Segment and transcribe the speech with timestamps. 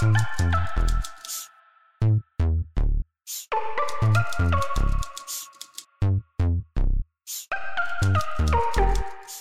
[0.00, 0.59] Thank you.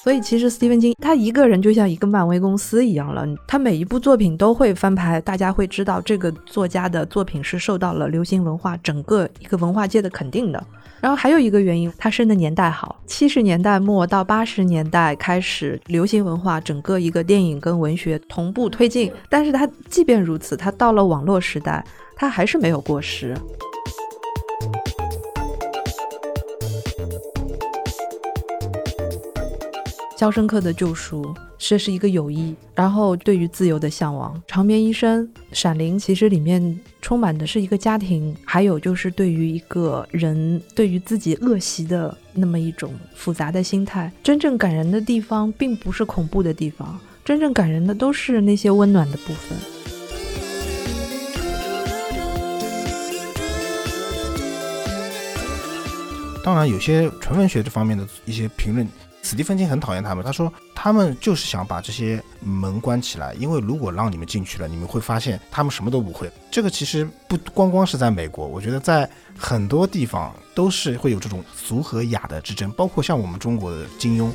[0.10, 10.66] 所以其实斯蒂芬金他一个人就像一个漫威公司一样了，他每一部作品都会翻拍，大家会知道这个作家的作品是受到了流行文化整个一个文化界的肯定的。
[11.00, 19.12] 然后还有一个原因，他生的年代好，七十年代末到八十年代开始，流行文化整个一个电影跟文学同步推进。
[19.30, 21.86] 但是他即便如此，他到了网络时代，
[22.16, 23.36] 他还是没有过时。
[30.20, 31.24] 《肖申克的救赎》
[31.58, 44.12] 这是一个友谊，然后对于自由的向往，《长眠医生》《闪灵》其实里面充满的是一个家庭，还有就是对于一个人对于自己恶习的那么一种复杂的心态。
[44.22, 49.58] 真正感人的地方并不是恐怖的地方，真正感人的都是那些温暖的部分。
[56.44, 58.86] 当然，有些纯文学这方面的一些评论。
[59.30, 66.28] 史蒂芬金很讨厌他们，他说他们就是想把这些门关起来，因为如果让你们进去了，你们会发现他们什么都不会。
[66.50, 69.08] 这个其实不光光是在美国，我觉得在
[69.38, 74.32] 很多地方都是会有这种俗和雅的之争，包括像我们中国的金庸。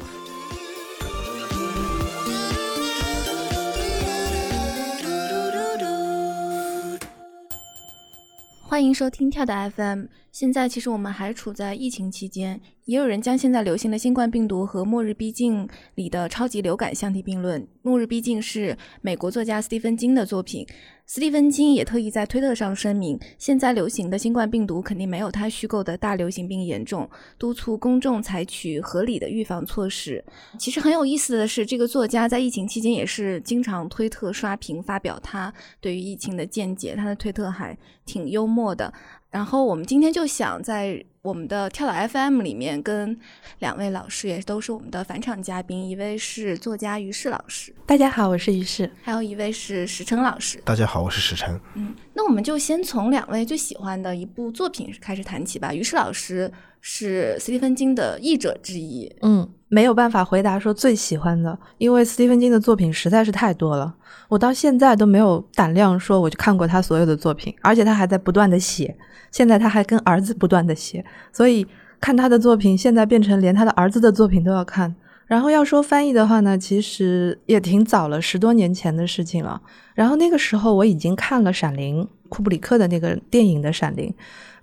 [8.63, 10.05] 欢迎收听跳的 FM。
[10.35, 12.61] 现在其实我们还处在疫情期间。
[12.87, 17.63] 也有人将现在流行的新冠病毒和《末日逼近》里的超级流感相提并论。
[17.83, 20.67] 《末日逼近》是美国作家斯蒂芬金的作品，
[21.07, 30.23] 斯蒂芬金也特意在推特上声明，现在流行的新冠病毒肯定没有他虚构的大流行病严重，督促公众采取合理的预防措施。
[30.59, 38.93] 其实很有意思的是，这个作家在疫情期间也是经常推特刷屏发表他对于疫情的见解，他的推特还挺幽默的。
[39.35, 43.19] 然后我们今天就想在我们的跳岛 FM 里面跟
[43.59, 51.61] 两位老师，也都是我们的返场嘉宾，一位是作家于适老师，大家好，我是于适，还有一位是石成老师，大家好，我是石成。
[51.75, 55.75] 嗯，那我们就先从两位最喜欢的一部作品开始谈起吧。
[55.75, 56.49] 于适老师
[56.87, 63.95] 是斯蒂芬金的译者之一，嗯，没有办法回答说最喜欢的，因为斯蒂芬金的作品实在是太多了，
[64.29, 68.95] 我到现在都没有胆量说我就看过他所有的作品，而且他还在不断的写。
[69.31, 71.03] 现在他还跟儿子不断的写，
[71.33, 71.67] 所以
[72.03, 74.95] 看他的作品，现在变成连他的儿子的作品都要看。
[75.27, 79.63] 然后要说翻译的话呢，其实也挺早了，十多年前的事情了。
[79.95, 84.13] 然后那个时候我已经看了《闪灵》，库布里克的那个电影的《闪灵》。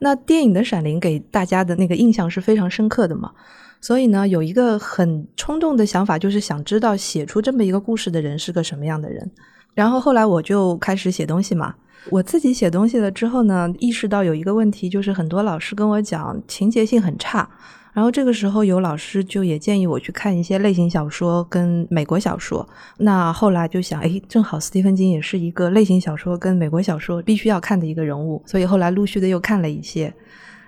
[0.04, 3.32] 那电影的《闪灵》给大家的那个印象是非常深刻的嘛，
[3.80, 9.30] 所以呢，有一个很冲动的想法，就是想知道写出这么一个故事的人是个什么样的人。
[9.76, 11.76] 然后后来我就开始写东西嘛。
[12.10, 17.48] 我自己写东西了之后呢，意识到有一个问题，就是很多老师跟我讲情节性很差。
[17.94, 22.68] 然后这个时候有老师就也建议我去看一些类型小说跟美国小说。
[22.98, 30.14] 那后来就想，哎，正好斯蒂芬金也是一个类型小说跟美国小说必须要看的一个人物，所以后来陆续的又看了一些，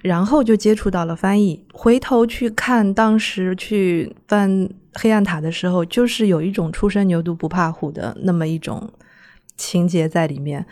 [0.01, 1.63] 然后就接触到了翻译。
[1.72, 4.50] 回头去看当时去翻
[4.95, 8.89] 《黑暗塔》的时候，就是有一种初生牛犊不怕虎的那么一种
[9.56, 10.66] 情节在里面。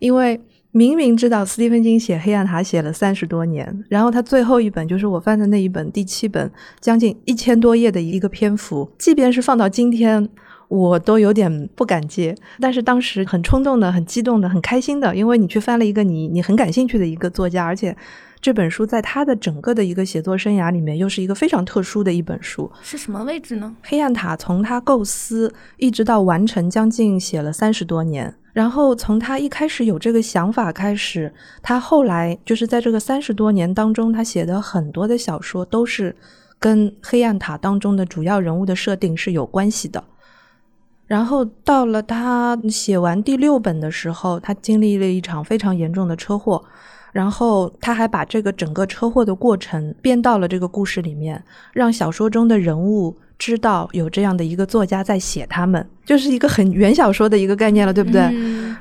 [0.00, 0.38] 因为
[0.76, 10.28] 明明知道斯蒂芬金写《黑暗塔》写了三十多年，然后他最后一本就是我翻的那一本第七本，将近一千多页的一个篇幅，即便是放到今天，
[10.66, 12.36] 我都有点不敢接。
[12.58, 17.96] 但是当时很冲动的、很激动的、很开心的，因为你去翻了一个你你很感兴趣的一个作家，而且
[18.40, 22.68] 这本书在他的整个的一个写作生涯里面又是一个非常特殊的一本书。
[22.82, 23.76] 是什么位置呢？
[23.88, 28.34] 《黑暗塔》从他构思一直到完成，将近写了三十多年。
[28.54, 36.14] 然后从他一开始有这个想法开始，他后来就是在这个三十多年当中，他写的很多的小说都是
[36.60, 40.04] 跟《黑暗塔》当中的主要人物的设定是有关系的。
[41.08, 46.64] 然后到了他写完第六本的时候，他经历了一场非常严重的车祸，
[47.10, 51.42] 然后他还把这个整个车祸的过程编到了这个故事里面，
[51.72, 53.16] 让小说中的人物。
[53.38, 58.22] 知道有这样的一个作家在写他们，就是一个很原小说的一个概念了，对不对？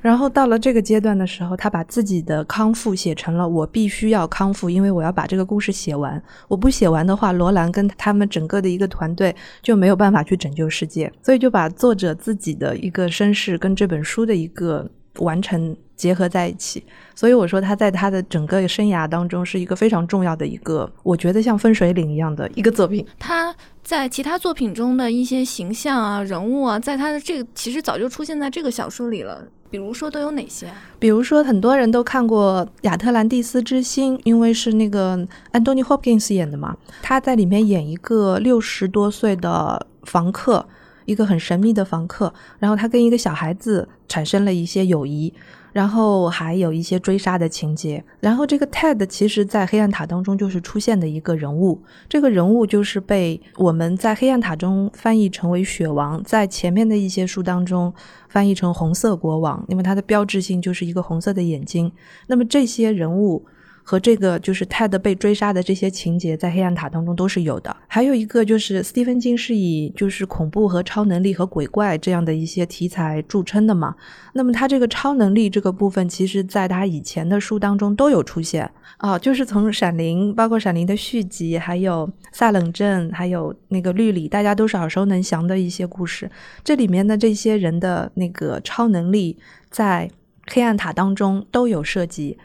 [0.01, 6.21] 然后到了这个阶段的时候，他把自己的康复写成了我必须要康复，因为我要把这个故事写完。
[6.47, 11.11] 我不写完的话，罗兰跟他们整个的一个团队就没有办法去拯救世界。
[11.21, 14.89] 所以就把作者自己的一个身世跟这本书的一个
[15.19, 16.83] 完成结合在一起。
[17.15, 23.05] 所以我说他在他的整个生涯当中是一个非常重要的一个，我觉得像分水岭一样的一个作品。
[23.19, 23.55] 他。
[23.83, 29.45] 在其他作品中的一些形象啊、人物啊，在他的这个其实早就出现在这个小说里了。
[29.69, 30.71] 比如说都有哪些？
[30.99, 35.17] 比如说，很多人都看过《亚特兰蒂斯之星》，因为是那个
[35.51, 36.77] Anthony Hopkins 演的嘛。
[37.01, 40.65] 他在里面演一个六十多岁的房客，
[41.05, 42.33] 一个很神秘的房客。
[42.59, 45.33] 然后他跟一个小孩子产生了一些友谊。
[45.73, 48.03] 然后还有一些追杀的情节。
[48.19, 51.81] 然后这个 Ted 其实，在黑暗塔当中就是出现的一个人物。
[52.07, 57.91] 这个人物就是被我们在黑暗塔中翻译成为雪王，在前面的一些书当中
[58.29, 61.91] 翻译成红色国王，因为它的标志性就是一个红色的眼睛。
[62.27, 63.43] 那么这些人物。
[63.83, 67.75] 和这个就是泰德被追杀的这些情节，在黑暗塔当中都是有的。
[67.87, 73.93] 还有一个就是斯蒂芬金是以就是恐怖和超能力和鬼怪这样的一些题材著称的嘛。
[74.33, 86.31] 那么他这个超能力这个部分，其实在他以前的书当中都有出现啊，就是从《闪灵》包括《闪灵》的续集，还有《萨冷镇》，还有那个《绿里》，大家都是耳熟能详的一些故事。
[86.63, 89.37] 这里面的这些人的那个超能力，
[89.69, 90.09] 在
[90.47, 92.37] 黑暗塔当中都有涉及。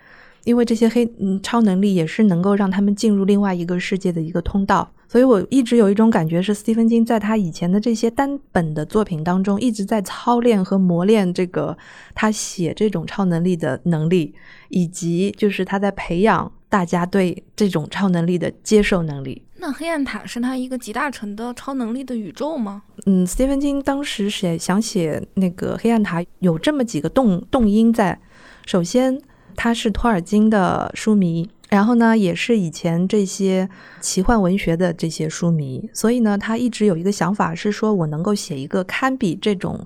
[0.48, 11.76] 因为这些黑嗯超能力也是能够让他们进入另外一个世界的一个通道，所以我一直有一种感觉是，斯蒂芬金在他以前的这些单本的作品当中，一直在操练和磨练这个
[12.14, 14.34] 他写这种超能力的能力，
[14.70, 19.42] 以及就是他在培养大家对这种超能力的接受能力。
[19.58, 22.84] 那黑暗塔是他一个集大成的超能力的宇宙吗？
[23.04, 28.18] 嗯，斯蒂芬金当时写想写那个黑暗塔，有这么几个动动因在，
[28.64, 29.20] 首先。
[29.58, 33.68] 他是托尔金的书迷，然后呢，也是以前这些
[34.00, 39.84] 奇幻文学的这些书迷，所以呢，他一直有一个想法，是说我能够写一个堪比这种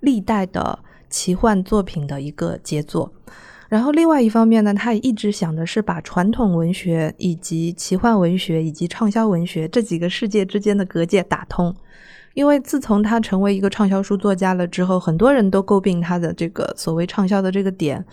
[0.00, 0.76] 历代的
[1.08, 3.12] 奇幻作品的一个杰作。
[3.68, 11.72] 然后另外一方面呢，他也一直想的是把传统文学以及奇幻文学以及畅销文学这几个世界之间的隔界打通。
[12.34, 18.04] 因为自从他成为一个畅销书作家了之后，很多人都诟病他的这个所谓畅销的这个点。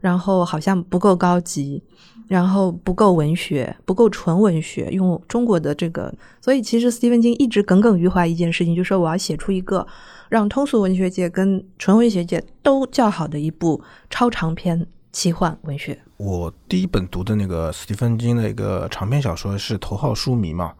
[0.00, 1.82] 然后好像不够高级，
[2.26, 4.90] 然后不够文学，不够纯文学。
[4.90, 9.86] 用中国的这个，所以其实斯蒂芬金一直耿耿于怀一件事情，就是说我要写出一个
[10.28, 15.98] 让通俗文学界跟纯文学界都叫好的一部超长篇奇幻文学。
[16.16, 20.74] 我第一本读的那个斯蒂芬金的一个长篇小说是《头号书迷》嘛。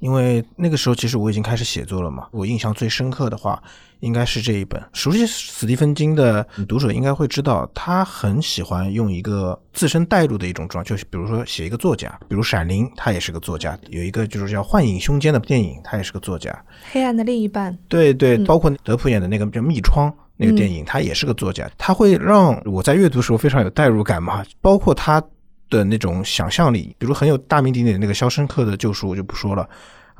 [0.00, 3.62] 因为那个时候其实我已经开始写作了嘛，我印象最深刻的话
[4.00, 4.82] 应该是这一本。
[4.92, 16.50] 熟悉史蒂芬金的读者应该会知道，他很喜欢用一个自身带入的一种状，就是比如说写一个作家，比如《闪灵》，他也是个作家；有一个就是叫《幻影凶间》的电影，他也是个作家。
[16.90, 17.76] 黑暗的另一半。
[17.86, 21.70] 对对，包括德普演的那个叫《密窗》那个电影，他也是个作家。
[21.76, 25.22] 他会让我在阅读时候非常有代入感嘛，包括他。
[25.70, 29.66] 的那种想象力，比如很有大名鼎鼎的那个《肖申克的救赎》，我就不说了，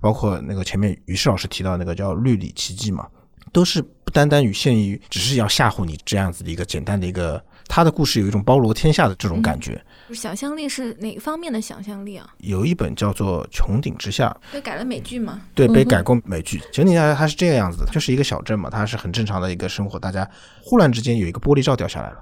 [0.00, 3.06] 包括那个前面于适老师提到那个叫《绿里奇迹》嘛，
[3.52, 7.44] 都是不单单于限于只是要吓唬你这样子的一个简单的一个。
[7.68, 9.80] 他的故事有一种包罗天下的这种感觉。
[10.14, 12.28] 想象力是哪方面的想象力啊？
[12.38, 15.40] 有一本叫做《穹顶之下》，被改了美剧吗？
[15.54, 16.58] 对，被改过美剧。
[16.72, 19.98] 穹顶之下它是这个样子的，就是一个小镇嘛，它是很正常的一个生活。
[19.98, 20.28] 大家
[20.62, 22.16] 忽然之间有一个玻璃罩掉下来了，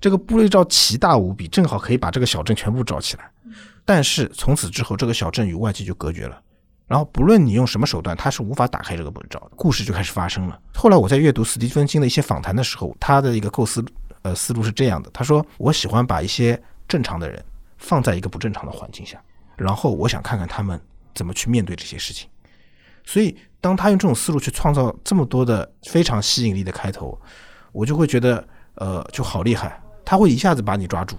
[0.00, 3.30] 这个玻璃罩奇大无比，正好可以把这个小镇全部罩起来。
[3.84, 6.40] 但是从此之后，这个小镇与外界就隔绝了。
[6.86, 9.50] 然后不论你用什么手段，它是无法打开这个玻璃罩。
[9.56, 10.58] 故事就开始发生了。
[10.74, 13.84] 后来我在阅读史蒂芬金的一些访谈的时候，他的一个构思。
[14.22, 15.08] 呃，思路是这样的。
[15.14, 17.42] 他说：“我喜欢把一些正常的人
[17.78, 19.22] 放在一个不正常的环境下，
[19.56, 20.78] 然后我想看看他们
[21.14, 22.28] 怎么去面对这些事情。
[23.04, 27.16] 所以，当他用这种思路去创造这么多的非常吸引力的开头，
[27.70, 29.80] 我就会觉得，呃，就好厉害。
[30.04, 31.16] 他会一下子把你抓住，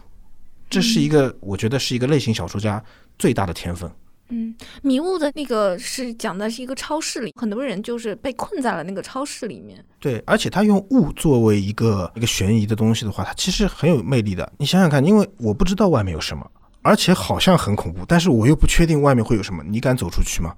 [0.69, 2.83] 这是一个我觉得是一个类型小说家
[3.17, 3.89] 最大的天分。”
[4.31, 9.83] 嗯，迷雾的那个是讲的是一个超市里，很多人就是被困在了那个超市里面。
[9.99, 14.51] 对，而且他用雾作为一个一个悬疑的东西的话，它其实很有魅力的。
[14.57, 16.49] 你想想看，因为我不知道外面有什么，
[16.81, 20.55] 而且好像很恐怖，但是我又不确定外面会有什么，你敢走出去吗？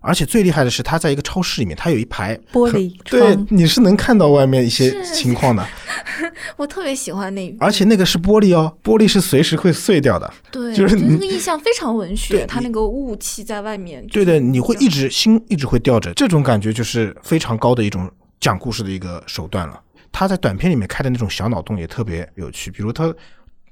[0.00, 5.66] 而且最厉害的是，他在一个超市里面，他有一排玻璃，对，你是能看到外面一些情况的。
[6.56, 10.32] 我特别喜欢那，而且那个是玻璃哦，玻璃是随时会碎掉的。
[10.50, 14.06] 对，就是那个意象非常文学，它那个雾气在外面。
[14.06, 19.78] 对的，你会一直心一直会吊着，这种感觉就是非常高的一种讲故事的一个手段了。
[20.10, 23.14] 他在短片里面开的那种小脑洞也特别有趣，比如他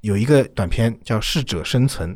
[0.03, 2.15] 有一个短片叫《适者生存》。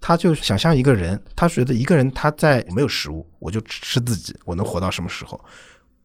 [0.00, 5.38] 他就想象一个人，他觉得一个人他在没有食物，我就吃自己，我能活到什么时候？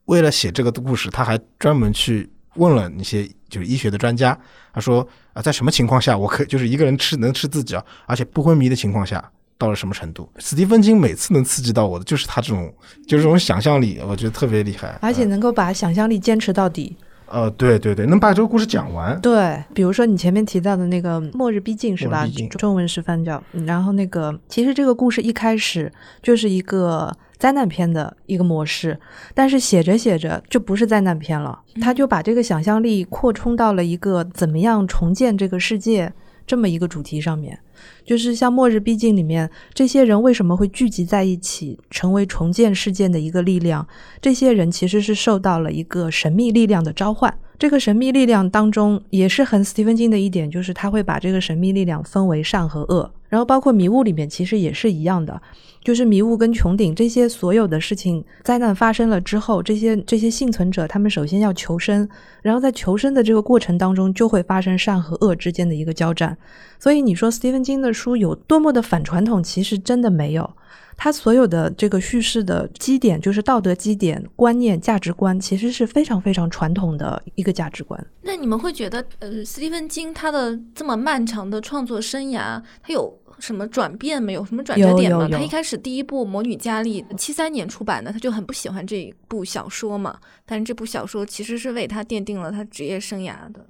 [0.06, 4.38] 为了写这个的故事，他还专门去问了那些就是医学的专家。
[4.74, 7.86] 他说啊，在什么情况下我可以就是一个人吃能吃自己啊？
[8.06, 9.24] 而且不昏迷的情况下
[9.58, 10.30] 到了什么程度？
[10.40, 12.74] 史蒂芬金每次能刺激到我的就是他这种
[13.08, 16.98] 就是这种想象力，我觉得特别厉害，而且能够把想象力坚持到底。
[17.27, 19.20] 呃，对对对，能把这个故事讲完。
[19.22, 22.27] 对，比如说你前面提到的那个“末日逼近”是吧？
[22.58, 23.42] 中文是翻叫。
[23.65, 29.00] 然后那个，其实这个故事一开始就是一个灾难片的一个模式，
[29.34, 36.13] 但是写着写着就不是灾难片了，他就把这个想象力扩充到了一个怎么样重建这个世界
[36.46, 37.60] 这么一个主题上面。
[38.06, 43.88] 就是像《末日逼近》里面，这些人为什么会聚集在一起，成为重建事件的一个力量？
[44.22, 47.38] 这些人其实是受到了一个神秘力量的召唤。
[47.63, 53.10] 这个神秘力量当中，也是很斯蒂芬金的一点，就是他会把这个神秘力量分为善和恶。
[53.29, 55.41] 然后包括迷雾里面，其实也是一样的，
[55.82, 62.05] 就是迷雾跟穹顶这些所有的事情，灾难发生了之后，这些这些幸存者，他们首先要求生，
[62.41, 66.38] 然后在求生的这个过程当中，就会发生善和恶之间的一个交战。
[66.77, 70.53] 所以你说斯蒂芬金的书有多么的反传统，其实真的没有。
[70.96, 78.06] 他所有的这个叙事的基点，就是道德基点、观念、价值观，其实是非常非常传统的一个价值观。
[78.22, 84.46] 那你们会觉得，呃，斯蒂芬金他的这么漫长的创作生涯，他有什么转变没有？
[84.46, 85.28] 什么转折点吗？
[85.32, 90.20] 他一开始第一部《魔女佳丽》七三年出版的，他就很不喜欢这一部小说嘛。
[90.46, 93.66] 但是这部小说其实是为他奠定了他职业生涯的，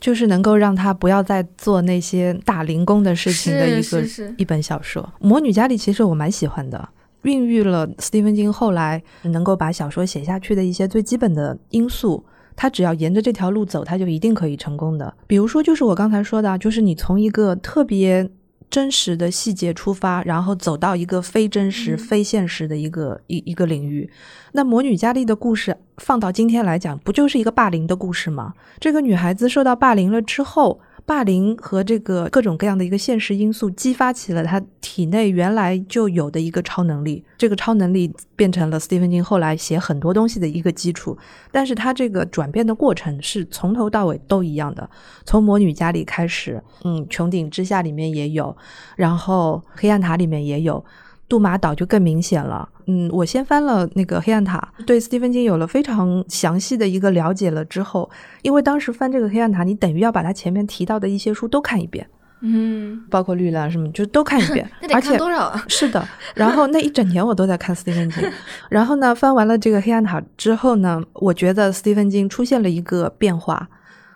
[0.00, 4.02] 就是能够让他不要再做那些打零工的事情的一个
[4.38, 5.02] 一本小说。
[5.20, 6.88] 《魔女家里》其实我蛮喜欢的，
[7.22, 12.24] 孕育了斯蒂芬金后来能够把小说写下去的一些最基本的因素。
[12.56, 15.14] 他只要沿着这条路走，他就一定可以成功的。
[15.26, 18.28] 比如说，就是我刚才说的啊，就是你从一个特别
[18.70, 24.08] 真实的细节出发，然后走到一个非真实、嗯非现实的一个一一个领域。
[24.52, 28.54] 那魔女佳丽的故事放到今天来讲，不就是一个霸凌的故事吗？
[28.78, 41.16] 这个女孩子受到霸凌了之后，霸凌和这个各种各样的一个现实因素激发起了他体内原来就有的一个超能力，这个超能力变成了斯蒂芬金后来写很多东西的一个基础。
[41.50, 44.88] 但是他这个转变的过程是从头到尾都一样的，
[45.24, 48.56] 从魔女家里开始，嗯，穹顶之下里面也有，
[48.96, 50.84] 然后黑暗塔里面也有。
[51.30, 58.10] 杜马岛就更明显了，嗯，我先翻了那个黑暗塔，对斯蒂芬金有了非常详细的一个了解了之后，
[58.42, 62.04] 因为当时翻这个黑暗塔，你等于要把他前面提到的一些书都看一遍，
[62.40, 65.64] 嗯，包括绿蓝什么，就都看一遍 那，得而且看多少啊？
[65.70, 68.28] 是的，然后那一整年我都在看斯蒂芬金，
[68.68, 73.68] 然后呢，翻完了这个黑暗塔之后呢，我觉得斯蒂芬金出现了一个变化，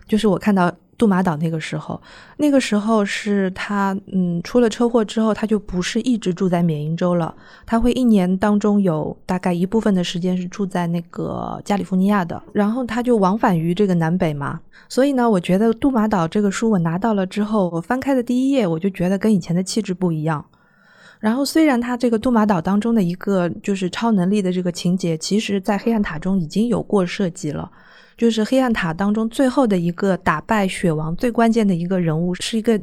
[0.09, 2.01] 就是我看到杜马岛那个时候，
[2.37, 7.35] 那个时候是他嗯出了车祸之后，他就不是一直住在缅因州了，
[7.67, 20.45] 他会一年当中有大概一部分的时间是住在那个加利福尼亚的，然后他就往返于这个南北嘛，所以呢，我觉得杜马岛这个书我拿到了之后，我翻开的第一页，我就觉得跟以前的气质不一样。
[21.21, 27.71] 然后，虽然他这个杜马岛当中的一个就是超能力的这个情节，其实在黑暗塔中已经有过涉及了。
[28.17, 32.81] 就是黑暗塔当中最后的一个打败雪王最关键的一个人物，是一个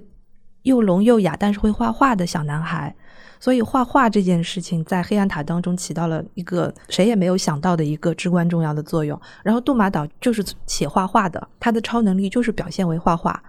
[0.64, 2.94] 又聋又哑但是会画画的小男孩。
[3.40, 9.20] 所以画画这件事情在黑暗塔当中起到了一个谁也没有想到的一个至关重要的作用。
[9.42, 13.42] 然后杜马岛就是写画画的，他的超能力就是表现为画画。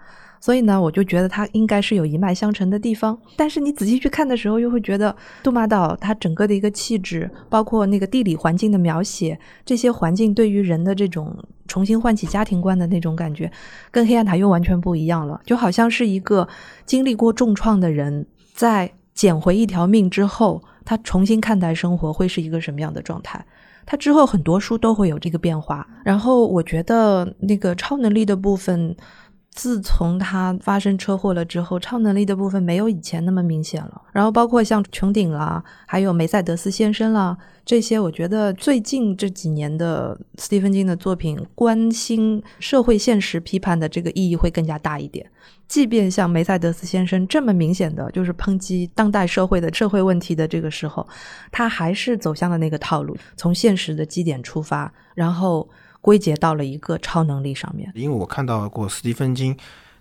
[0.43, 3.17] 所以呢，我就觉得它应该是有一脉相承的地方。
[3.37, 11.33] 但是你仔细去看的时候，又会觉得杜马岛它整个的一个气质，包括那个地理环境的描写，这些环境对于人的这种
[11.69, 13.49] 重新唤起家庭观的那种感觉，
[13.93, 15.41] 跟黑暗塔又完全不一样了。
[15.47, 16.49] 就好像是一个
[16.85, 23.47] 经历过重创的人，在捡回一条命之后，他重新看待生活会是一个什么样的状态。
[23.87, 25.87] 他之后很多书都会有这个变化。
[26.05, 28.97] 然后我觉得那个超能力的部分。
[29.55, 34.01] 自从他发生车祸了之后，超能力的部分没有以前那么明显了。
[34.11, 45.31] 然后包括像穹顶啦，还有梅赛德斯先生啦，这些我觉得最近这几年的斯蒂芬金的作品，关心社会现实批判的这个意义会更加大一点。
[45.69, 51.07] 即便像梅赛德斯先生这么明显的就是抨击当代社会的社会问题的这个时候，
[51.51, 55.69] 他还是走向了那个套路，从现实的基点出发，然后。
[56.03, 59.57] 归结到了一个超能力上面，因为我看到过斯蒂芬金，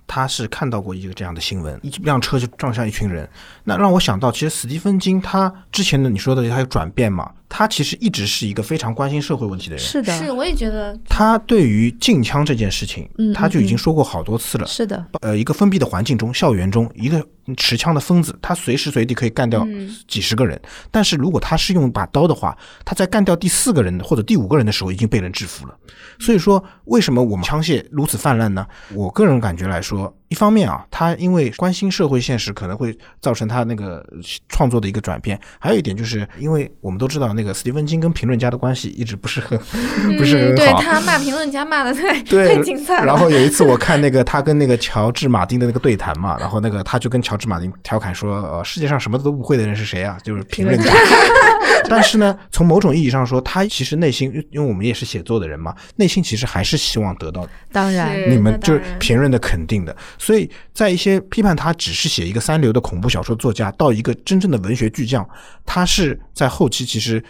[0.08, 3.30] 他是看到过一个这样的新闻，一辆车就撞向一群人，
[3.64, 11.00] 那让我想到，其实斯蒂芬金他之前的你说的他有转变嘛，他其实一直是一个非常关心社会问题的人，是的，是，我也觉得。
[11.08, 14.66] 他对于禁枪这件事情，嗯他就已经说过好多次了。
[14.66, 20.60] 是的，呃，一个封闭的环境中，校园中，一个持枪的疯子，他随时随地可以干掉嗯几十个人。
[20.90, 25.76] 但是如果他是用把刀的话，他在干掉第四个人或者第五个人的时候，已经被人制服了。
[26.20, 28.66] 所以说，为什么我们枪械如此泛滥呢？
[28.94, 34.02] 我个人感觉来说，一方面啊，他因为关心社会现实，可能会造成他那个
[34.48, 35.38] 创作的一个转变。
[35.60, 39.60] 还有一点就是，因为我们都知道那个斯蒂芬金跟评论家的关系一直不是很
[40.18, 40.56] 不是很好。
[40.56, 43.06] 对他骂评论家骂的太太精彩了。
[43.06, 50.18] 然后有一次我看那个他跟那个乔治马丁的那个对谈嘛，然后那个他就跟乔治马丁调侃说：“呃，世界上什么都不会的人是谁啊？
[50.24, 50.90] 就是评论家。
[51.90, 59.96] ”但是呢，从某种意义上说，他其实内心，因为我们也是写作的人嘛，内心其实还是希望得到当然你们就是评论的肯定的。
[60.18, 65.28] 所以在一些批判他只是写一个三流的恐怖小说作家，到一个真正的文学巨匠，
[65.66, 67.24] 他是在后期其实。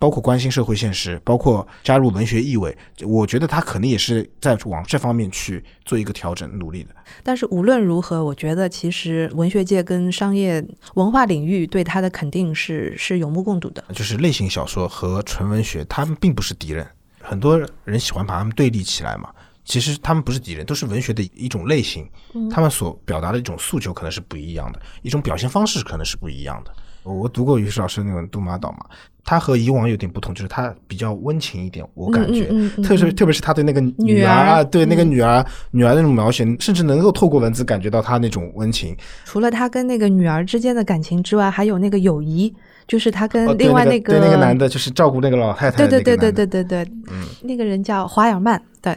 [0.00, 6.88] 包括关心社会现实，包括加入文学意味，我觉得他肯定也是在往这方面去做一个调整努力的。
[7.22, 13.84] 但是无论如何，我觉得其实文学界跟商业文化领域对他的肯定是是有目共睹的。
[13.92, 16.86] 就是类型小说和纯文学，他们并不是敌人。
[17.20, 19.28] 很多人喜欢把他们对立起来嘛，
[19.66, 22.08] 其实他们不是敌人，都是文学的一种类型。
[22.50, 26.74] 他们所表达的一种诉求可能是不一样的，一种表现方式可能是不一样的。
[27.02, 28.84] 我读过于适老师那种《杜马岛》嘛，
[29.24, 32.46] 他和以往有点不同，就是他比较温情一点，我感觉，
[32.82, 38.96] 特别特别是他对那个女儿啊，对那个女儿女儿那种描写，甚至能够透过文字感觉到他那种温情。
[39.24, 42.54] 除了他跟那个女儿之间的感情之外，还有那个友谊，
[42.86, 48.96] 就是他跟另外那个那个男的，就是照顾那个老太太，对对对对对对对，嗯，那个人叫华尔曼，对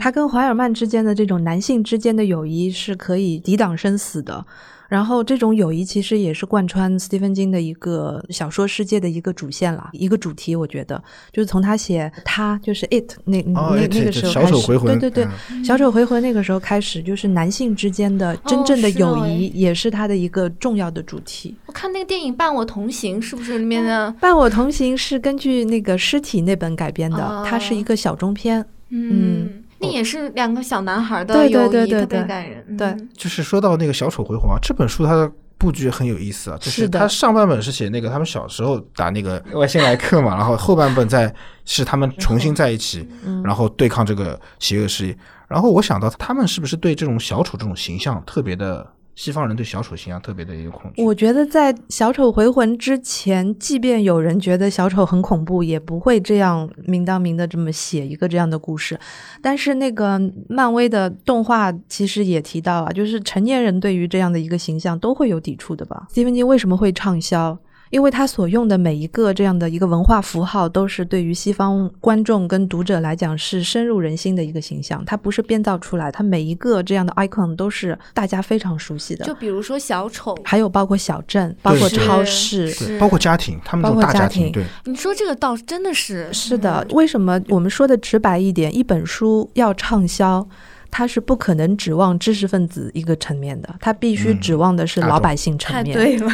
[0.00, 4.44] 他跟华尔曼之间的这种男性之间的友谊是可以抵挡生死的。
[4.92, 10.54] 然后这种友谊其实也是贯穿斯蒂芬金的一个小说世界的一个主线了，一个主题。
[10.54, 15.26] 我觉得就是从他写他就是 it 那那那个时候开始，对对对，
[15.64, 21.56] 小丑回魂那个时候开始，就是男性之间的真正的友谊也是他的一个重要的主题。
[21.64, 29.48] 我看那个电影《伴我同行》，是不是里面的《伴我同行》是根据那个尸体那本改编的，它是一个小中篇，嗯。
[29.82, 32.76] 那也是两个小男孩的友谊，特别感人。
[32.76, 36.56] 对，就是说到那个小丑回魂啊，这本书它的布局很有意思啊。
[36.60, 41.32] 就是它上半本是写那个他们小时候打那个 外星来客嘛， 然后后半本在
[41.64, 43.06] 是他们重新在一起，
[43.44, 45.16] 然后对抗这个邪恶势力。
[45.48, 48.86] 然后我想到他们是不是对这种小丑这种形象特别的。
[49.14, 51.02] 西方人对小丑形象特别的一个恐惧。
[51.02, 58.98] 我觉得在小丑回魂之前，即便有人觉得小丑很恐怖，也不会这样明当明的这么写一个这样的故事。
[59.42, 66.06] 但是那个漫威的动画其实也提到啊，就是成年人对于这样的一个形象都会有抵触的吧？
[66.08, 67.58] 斯蒂芬金为什么会畅销？
[67.92, 75.04] 因为他所用的每一个这样的一个文化符号，都是对于西方观众跟读者来讲是深入人心的一个形象。
[75.04, 79.26] 它不是编造出来，它每一个这样的 icon 都是大家非常熟悉的。
[79.26, 84.50] 就比如说小丑，还有包括小镇，包括超市，包括家庭，他们大家庭。
[84.50, 86.86] 对，你说这个倒真的是是的。
[86.92, 90.48] 为什么我们说的直白一点，一本书要畅销？
[90.92, 95.96] 他是不可能指望知识分子一个层面的，他必须指望的是老百姓层面。
[95.96, 96.30] 对了，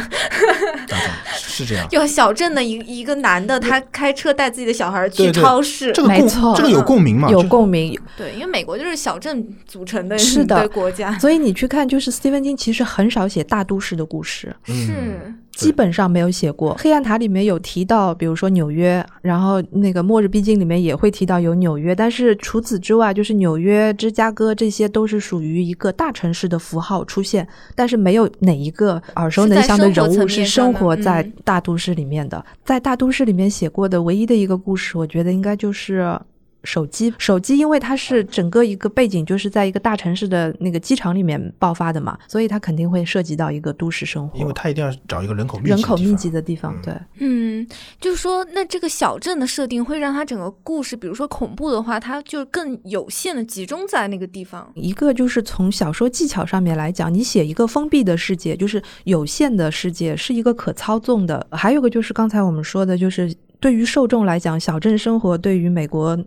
[1.33, 1.87] 是这样。
[1.91, 7.29] 有小镇的一一个男的，他开车带自己的小孩去超市，没错，这个有共鸣嘛？
[7.29, 7.97] 有共鸣。
[8.17, 11.17] 对，因为美国就是小镇组成的，是的国家。
[11.19, 15.33] 所以你去看，就是斯蒂芬金其实很少写大都市的故事，是。
[15.59, 32.43] 基本上没有写过，《黑暗塔》里面有提到，比如说纽约，然后那个《末日必经》里面也会提到有纽约，但是除此之外，就是纽约、芝加哥这些都是属于一个大城市的符号出现，但是没有哪一个耳熟能详的人物是生活在大都市里面的。
[32.63, 36.19] 在大都市里面写过的唯一的一个故事，我觉得应该就是。
[36.63, 44.37] 手机，手机，因为它是整个一个背景，就是在一个大城市的那个机场里面爆发的嘛，所以它肯定会涉及到一个都市生活。
[44.37, 46.93] 因为它一定要找一个人口人口密集的地方，对。
[47.19, 47.67] 嗯，
[47.99, 54.69] 就是说，那这个小镇的设定会让它整个故事，比如说恐怖的话，它就更有限的集中在那个地方。
[54.75, 61.45] 一个就是从小说技巧上面来讲，你写一个封闭的世界，就是有限的世界，是一个可操纵的。
[61.51, 66.17] 还有个就是刚才我们说的，就是对于受众来讲，小镇生活对于美国。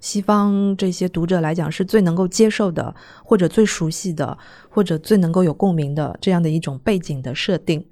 [0.00, 4.38] 西方这些读者来讲是最能够接受的，或者最熟悉的，
[4.70, 7.84] 或者最能够有共鸣的这样的一种背景的设定。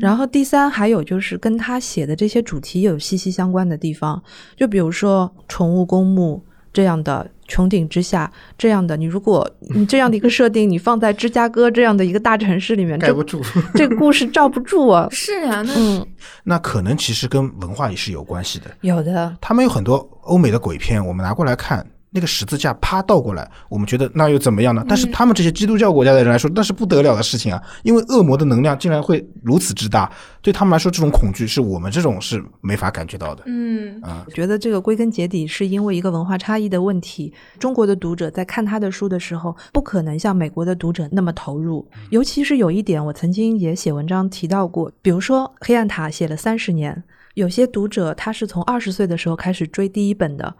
[0.00, 4.22] 然后第三，还有就是跟他写的这些主题有息息相关的地方，
[4.56, 7.30] 就比如说宠物公墓这样的。
[7.48, 13.42] 穹顶之下这样的，你如果你这样的一个设定，你放在芝加哥这样的一个大城市里面，盖不住，
[13.74, 15.06] 这个故事罩不住啊。
[15.10, 16.06] 是啊，嗯，
[16.44, 18.70] 那可能其实跟文化也是有关系的。
[18.80, 24.84] 有的，他们有很多欧美的鬼片，我们拿过来看，那个十字架啪倒过来，我们觉得那又怎么样呢？
[24.86, 27.60] 但是他们这些基督教国家的人来说，那是不得了的事情啊！
[27.82, 33.42] 因为恶魔的能量竟然会如此之大，对他们来说，这种恐惧是我们这种是没法感觉到的。
[33.46, 37.32] 嗯啊，我觉得这个归根结底是因为一个文化差异的问题。
[37.58, 41.88] 中国的读者在看他的书的时候，不可能像美国的读者那么投入。
[42.10, 47.02] 尤其是有一点，我曾经也写文章提到过，比如说《黑暗塔》写了三十年，
[47.34, 50.54] 有些读者他是从二十岁的时候开始追第一本的。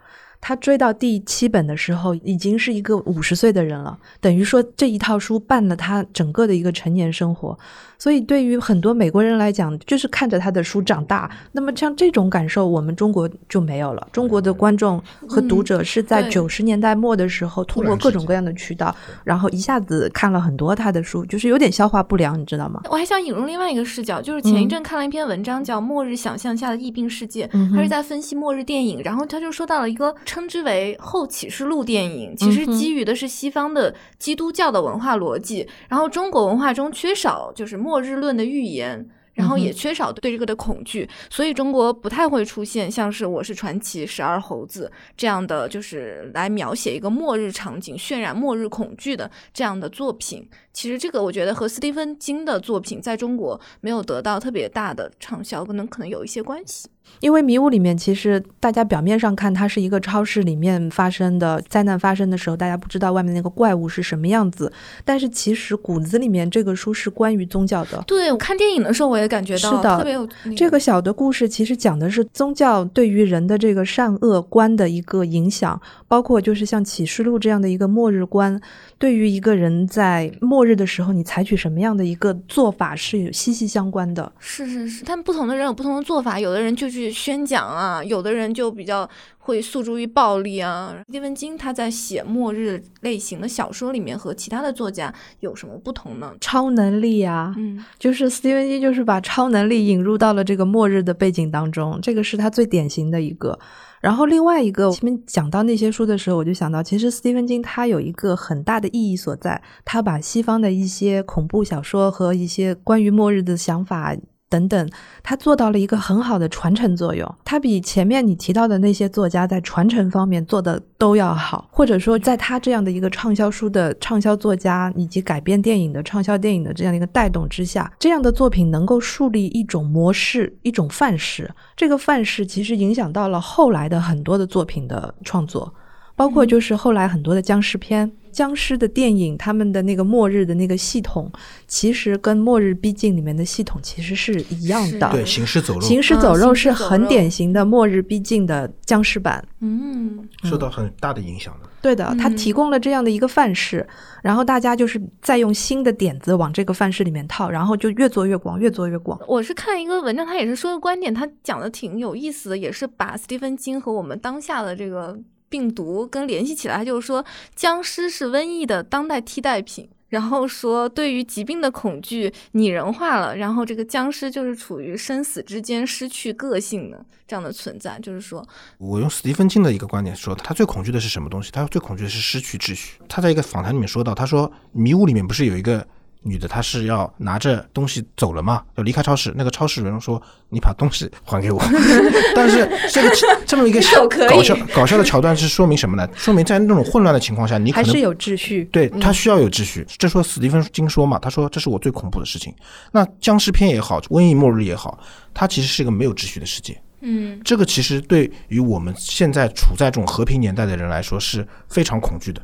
[0.45, 7.57] 他追到第七本的时候，已经是一个五十岁的人了，等于说这一套书伴了他整个的一个成年生活。
[7.97, 11.31] 所以对于很多美国人来讲，就是看着他的书长大。
[11.53, 14.05] 那么像这种感受，我们中国就没有了。
[14.11, 22.81] 中国的观众和读者是在九十年代末的时候，通过各种各样的渠道，然后一下子看了很多他的书，就是有点消化不良，你知道吗？
[22.89, 39.07] 我还想引入另外一个视角，就是前一阵看了一篇文章，叫《末日想象下的疫病世界》，他是在分析末日电影，然后他就说到了一个称之为后启示录电影，其实基于的是西方的基督教的文化逻辑，然后中国文化中缺少就是末日论的预言。
[39.35, 50.47] 然后也缺少对这个的恐惧，所以中国不太会出现像是《我是传奇》《十二猴子》这样的，就是来描写一个末日场景、渲染末日恐惧的这样的作品。
[50.71, 56.87] 其实这个我觉得和斯蒂芬金的作品在中国没有得到特别大的畅销，可能可能有一些关系。
[57.19, 64.71] 因为《迷雾》里面，其实大家表面上看它是一个超市里面发生的灾难发生的时候，大家不知道外面那个怪物是什么样子。
[65.05, 68.03] 但是其实骨子里面，这个书是关于宗教的。
[68.05, 78.59] 对我看电影的时候，我也感觉到是的特别有、那这个小的故事其实讲的是宗教对于人的这个善恶观的一个影响，包括就是像启示录这样的一个末日观，
[78.97, 84.29] 对于一个人在末日的时候，你采取什么样的一个做法是有息息相关的。
[84.39, 90.95] 是是是，他们不同的人有不同的做法，有的人就去宣讲啊，有的人就比较会诉诸于暴力啊。
[91.05, 96.33] 斯蒂芬金他在写末日类型的小说里面和其他的作家有什么不同呢？
[96.39, 103.57] 超能力啊，嗯就是斯蒂芬金就是把超能力引入到了这个末日的背景当中，这个是他最典型的一个。
[104.01, 114.13] 然后另外一个，前面讲到那些书的时候，我就想到，其实斯蒂芬金他有一个很大的意义所在，他把西方的一些恐怖小说和一些关于末日的想法。
[114.53, 114.89] 等等，
[115.23, 117.35] 他做到了一个很好的传承作用。
[117.43, 131.49] 他比前面你提到的那些作家在传承方面做的都要好，或者说，在他这样的一个畅销书的畅销作家以及改编电影的畅销电影的这样的一个带动之下，这样的作品能够树立一种模式、一种范式。
[131.75, 135.73] 这个范式其实影响到了后来的很多的作品的创作。
[136.15, 141.31] 包括就是后来很多的僵尸片、僵尸的电影，他们的那个末日的那个系统，
[141.67, 145.09] 其实跟《末日逼近》里面的系统其实是一样的。
[145.11, 149.45] 对，行尸走肉行尸走肉啊是很典型的《末日逼近》的僵尸版。
[149.61, 151.69] 嗯，受到很大的影响的。
[151.81, 153.85] 对的，它嗯提供了这样的一个范式，
[154.21, 159.19] 然后大家就是再用新的点子往这个范式里面套，然后就越做越广，越做越广。
[159.27, 165.19] 我是看一个文章，他也是说的观点，他讲的挺有意思的，也是把斯蒂芬金和我们当下的这个
[165.53, 166.83] 病毒跟联系起来。
[166.83, 167.23] 就是说，
[167.55, 169.87] 僵尸是瘟疫的当代替代品。
[170.09, 178.45] 然后说，对于疾病的恐惧拟人化了，然后这个僵尸就是处于生死之间失去个性的这样的存在，就是说，
[178.77, 181.49] 我用斯蒂芬金的一个观点说，他最恐惧的是什么东西？
[181.51, 182.99] 他最恐惧的是失去秩序。
[183.09, 185.87] 他在一个访谈里面说到，他说迷雾里面不是有一个
[186.23, 189.33] 女的，她是要拿着东西走了嘛，要离开超市。
[189.35, 191.61] 那个超市人说：“你把东西还给我。”
[192.35, 193.09] 但是这个
[193.45, 193.79] 这么一个
[194.29, 196.07] 搞笑搞笑的桥段是说明什么呢？
[196.15, 198.63] 说明在那种混乱的情况下，你可能还是有秩序。
[198.71, 199.85] 对他需要有秩序。
[199.97, 202.53] 这说史蒂芬金说嘛，他说这是我最恐怖的事情。
[202.91, 204.97] 那僵尸片也好，瘟疫末日也好，
[205.33, 206.79] 它其实是一个没有秩序的世界。
[207.01, 212.41] 嗯，这个其实对于我们现在处在这种和平年代的人来说是非常恐惧的。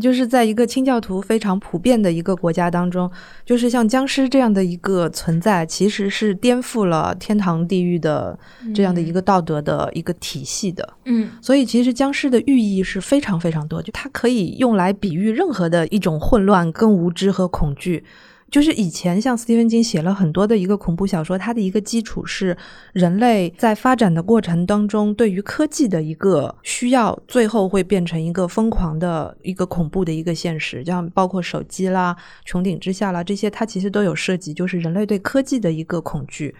[0.00, 3.10] 就是在一个清教徒非常普遍的一个国家当中，
[3.44, 8.38] 就是像僵尸这样的一个存在，其实是颠覆了天堂地狱的
[8.74, 10.88] 这样的一个道德的一个体系的。
[11.04, 18.04] 嗯所以其实僵尸的寓意是非常非常多，就它可以用来比喻任何的一种混乱、跟无知和恐惧。
[18.52, 22.54] 就是以前像斯蒂芬金写了很多的一个恐怖小说，它的一个基础是
[22.92, 32.14] 人类在发展的过程当中对于科技的一个需要，最后会变成一个疯狂的一个恐怖的一个现实，像包括手机啦、
[32.46, 36.54] 穹顶之下啦这些，它其实都有涉及，就是人类对科技的一个恐惧。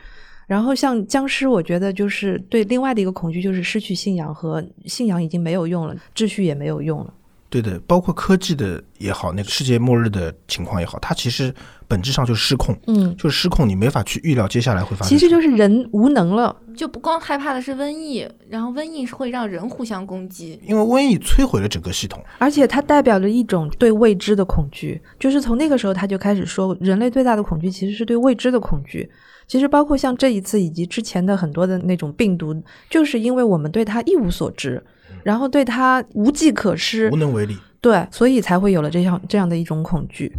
[0.46, 7.12] 然后像僵尸，我觉得就是对另外的一个恐惧，就是失去信仰和信仰已经没有用了，秩序也没有用了。
[7.52, 11.54] 对的，包括科技的也好，那个世界末日的情况也好，它其实
[11.86, 15.08] 本质上就是失控，嗯，就是失控，你没法去预料接下来会发生。
[15.10, 29.10] 其实就是人无能了，就不光害怕的是瘟疫，然后瘟疫是会让人互相攻击，因为瘟疫摧毁了整个系统，而且它代表着一种对未知的恐惧，就是从那个时候他就开始说，人类最大的恐惧其实是对未知的恐惧。
[29.46, 32.54] 其实包括像这一次以及之前的很多的那种病毒，
[32.88, 34.82] 就是因为我们对它一无所知，
[35.22, 37.58] 然后对它无计可施，无能为力。
[37.80, 40.32] 对，所以才会有了这样这样的一种恐惧。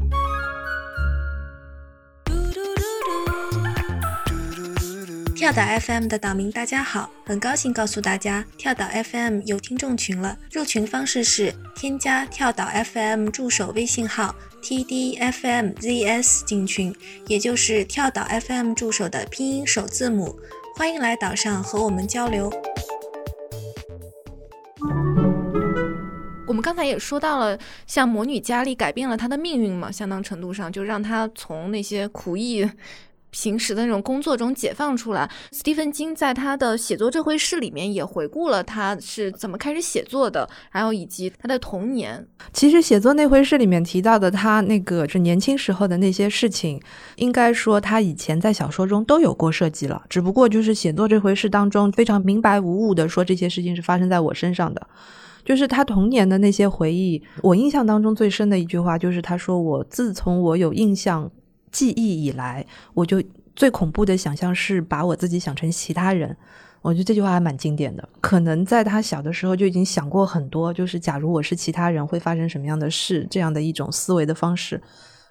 [5.36, 10.38] 跳岛 FM 的岛民大家好，很高兴告诉大家，跳岛 FM 有听众群了。
[10.54, 16.96] 入群方式是添加跳岛 FM 助手微信号 tdfmzs 进群，
[17.28, 20.34] 也就是跳岛 FM 助手的拼音首字母。
[20.78, 22.50] 欢迎来岛上和我们交流。
[26.54, 32.70] 我们刚才也说到了，像魔女佳丽改变了她的命运嘛，相当程度上就让她从那些苦役。
[33.32, 35.28] 平时的那种工作中解放出来。
[35.52, 42.24] 斯蒂芬金在他的写作这回事里面也回顾了他是怎么开始写作的，还有以及他的童年。
[42.54, 46.80] 其实写作那回事里面提到的他那个是年轻时候的那些事情，
[47.16, 54.88] 应该说他以前在小说中都有过涉及了，只不过就是写作这回事当中非常明白无误的说这些事情是发生在我身上的。
[55.46, 61.30] 就是他童年的那些回忆，我印象当中最深的一句话就是他说：“我自从我有印象。”
[61.74, 63.20] 记忆以来，我就
[63.56, 66.38] 最恐怖的想象是把我自己想成其他人。
[66.84, 68.08] 我觉得这句话还蛮经典的。
[68.22, 74.80] 可能在他小的时候就已经想过很多，就是假如我是其他人会发生什么样的事，这样的一种思维的方式。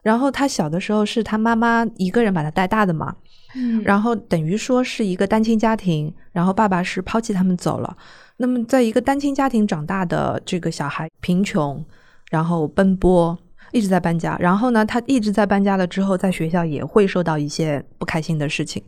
[0.03, 3.15] 然后他小的时候是他妈妈一个人把他带大的嘛，
[3.55, 7.97] 嗯，然后等于说是一个单亲家庭，然后爸爸是抛弃他们走了。
[8.37, 11.85] 那么在一个单亲家庭长大的这个小孩，贫穷，
[12.31, 13.39] 然后奔波。
[13.71, 18.83] 一直在搬家，然后呢，他一直在搬家了之后，在学校也会受到一些不开心的事情，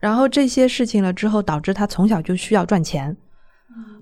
[0.00, 3.16] 然后这些事情了之后，导致他从小就需要赚钱，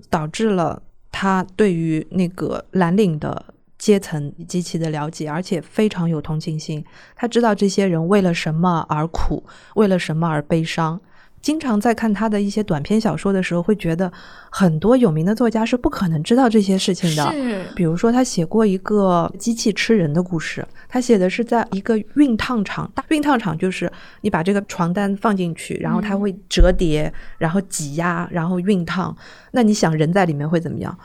[0.09, 3.53] 导致了他对于那个蓝领的
[3.85, 6.83] 阶层极其的了解，而且非常有同情心，
[7.15, 9.43] 他知道这些人为了什么而苦，
[9.75, 10.99] 为了什么而悲伤。
[11.39, 14.11] 经常在看他的一些短篇小说的时候，会觉得
[14.49, 17.31] 很多有名的作家是不可能知道这些事情的。
[17.31, 29.15] 是，比如说他写过一个机器吃人的故事，他写的是在一个熨烫厂，大熨烫厂就是你把这个床单放进去，然后它会折叠，然后挤压，然后熨烫。
[29.51, 30.97] 那你想人在里面会怎么样？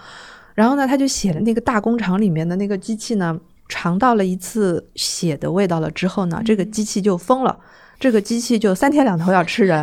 [0.61, 3.35] 然后呢，他就写了那个大工厂里面的那个机器呢，
[3.67, 7.59] 尝到了一次血的味道了之后呢，这个机器就疯了。
[7.99, 9.83] 这个机器就三天两头要吃人，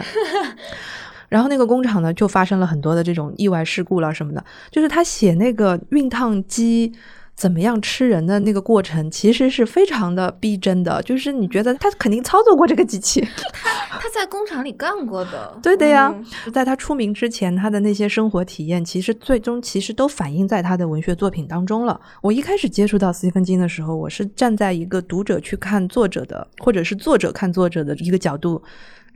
[1.30, 4.46] 然后那个工厂呢就发生了很多的这种意外事故了什么的。
[4.70, 6.94] 就是他写那个熨烫机
[7.38, 11.00] 怎么样吃人的那个过程，其实是非常的逼真的。
[11.04, 15.56] 就是你觉得他肯定操作过这个机器，他 他在工厂里干过的。
[15.62, 16.12] 对的呀，
[16.52, 22.02] 在他出名之前，他的那些生活体验，其实最终其实都反映在他的文学作品当中了。
[22.23, 28.60] 我一开始接触到斯蒂芬金的时候，我是站在一个读者去看作者的，或者是作者看作者的一个角度。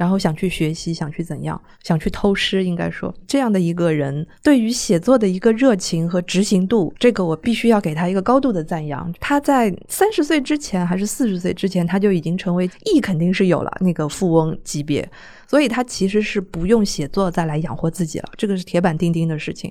[0.01, 9.13] 然后想去学习，想去怎样，想去偷师，应该说这样的一个人，对于写作的一个热情和执行度，这个我必须要给他一个高度的赞扬。
[9.19, 15.07] 他在三十岁之前还是四十岁之前，他就已经成为亿肯定是有了那个富翁级别，
[15.51, 19.69] 所以他其实是不用写作再来养活自己了，这个是铁板钉钉的事情。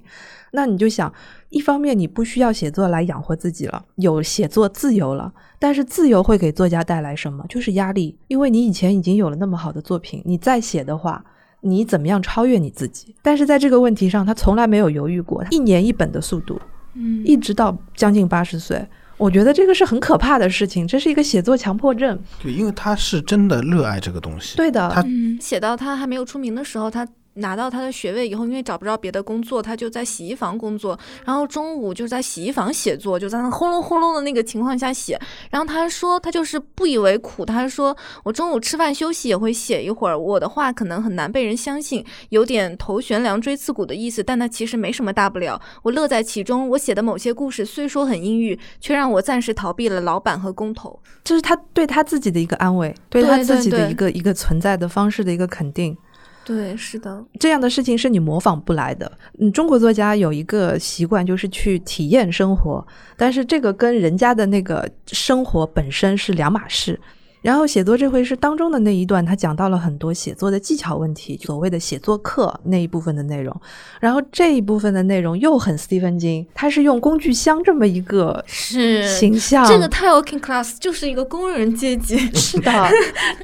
[0.51, 1.11] 那你就想，
[1.49, 5.33] 一方面你不需要写作来养活自己了，有写作自由了。
[5.59, 7.43] 但是自由会给作家带来什么？
[7.49, 11.25] 就是压力，因为你以前已经有了那么好的作品，你再写的话，
[11.63, 13.17] 你怎么样超越你自己？
[13.23, 16.61] 但是在这个问题上，他从来没有犹豫过，一年一本的速度，
[16.93, 18.87] 嗯，一直到将近八十岁，
[19.21, 22.19] 我觉得这个是很可怕的事情，这是一个写作强迫症。
[22.43, 24.57] 对，因为他是真的热爱这个东西。
[24.57, 27.07] 对的，他嗯，写到他还没有出名的时候，他。
[27.35, 30.99] 拿到他的学位以后，因为找不着别的工作，他就在洗衣房工作。
[31.25, 35.19] 然后中午就在洗衣房写作，就在那轰隆轰隆的那个情况下写。
[35.51, 40.19] 然后他说他就是不以为苦，他说我中午吃饭休息也会写一会儿。
[40.19, 45.61] 我的话可能很难被人相信，有点头悬梁锥刺股的意思，但那其实没什么大不了。
[45.83, 46.69] 我乐在其中。
[46.71, 51.01] 我写的某些故事虽说很阴郁，却让我暂时逃避了老板和工头。
[51.25, 55.97] 这是他对他自己的一个安慰，对他自己的一个一个存在的方式的一个肯定。
[56.45, 59.11] 对，是的，这样的事情是你模仿不来的。
[59.39, 62.85] 嗯，中国作家有一个习惯，就是去体验生活，
[63.17, 66.99] 但是这个跟人家的那个生活本身是两码事。
[67.43, 73.59] 然后写作这回事当中的那一段，他讲到了很多写作的技巧问题，所谓的写作课那一部分的内容。
[73.99, 82.19] 然后这一部分的内容又很斯蒂芬金，他是用工具箱这么一个是形象，这个 Working Class 就是一个工人阶级。
[82.37, 82.71] 是的，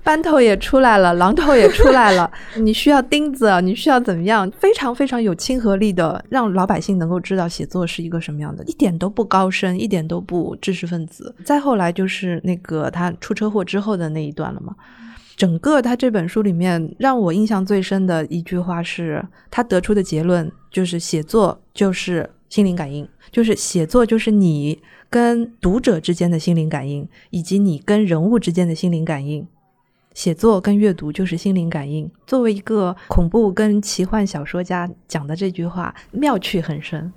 [0.04, 2.30] 班头也出来了，榔头也出来了。
[2.61, 4.50] 你需要钉子，你需要怎么样？
[4.59, 11.35] 非常非常有亲和力的，让老百姓能够知道写作是一个什么样的，一点都不高深，一点都不知识分子。
[11.44, 13.86] 再后来就是那个他出车祸之后。
[13.87, 14.75] 后的那一段了吗？
[15.37, 29.46] 整个他这本书里面让我印象最深的一句话是他得出的结论，就是写作就是心灵感应，就是写作就是你跟读者之间的心灵感应，以及你跟人物之间的心灵感应。
[30.14, 32.11] 写作跟阅读就是心灵感应。
[32.27, 37.12] 作为一个恐怖跟奇幻小说家讲的这句话，妙趣很深，